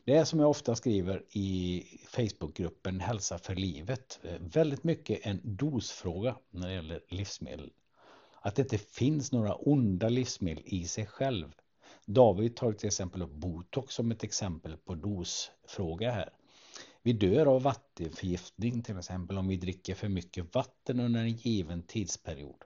[0.05, 6.35] Det är som jag ofta skriver i Facebookgruppen Hälsa för livet väldigt mycket en dosfråga
[6.49, 7.71] när det gäller livsmedel
[8.41, 11.53] att det inte finns några onda livsmedel i sig själv.
[12.05, 16.29] David tar till exempel upp botox som ett exempel på dosfråga här.
[17.03, 21.83] Vi dör av vattenförgiftning till exempel om vi dricker för mycket vatten under en given
[21.83, 22.63] tidsperiod.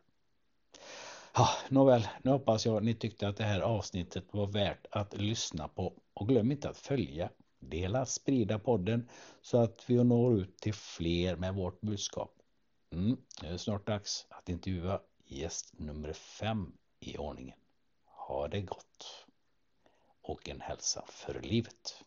[1.33, 5.67] Ja, nåväl, nu hoppas jag ni tyckte att det här avsnittet var värt att lyssna
[5.67, 7.29] på och glöm inte att följa,
[7.59, 9.09] dela, sprida podden
[9.41, 12.31] så att vi når ut till fler med vårt budskap.
[12.93, 17.57] Mm, det är snart dags att intervjua gäst nummer fem i ordningen.
[18.05, 19.25] Ha det gott
[20.21, 22.03] och en hälsa för livet.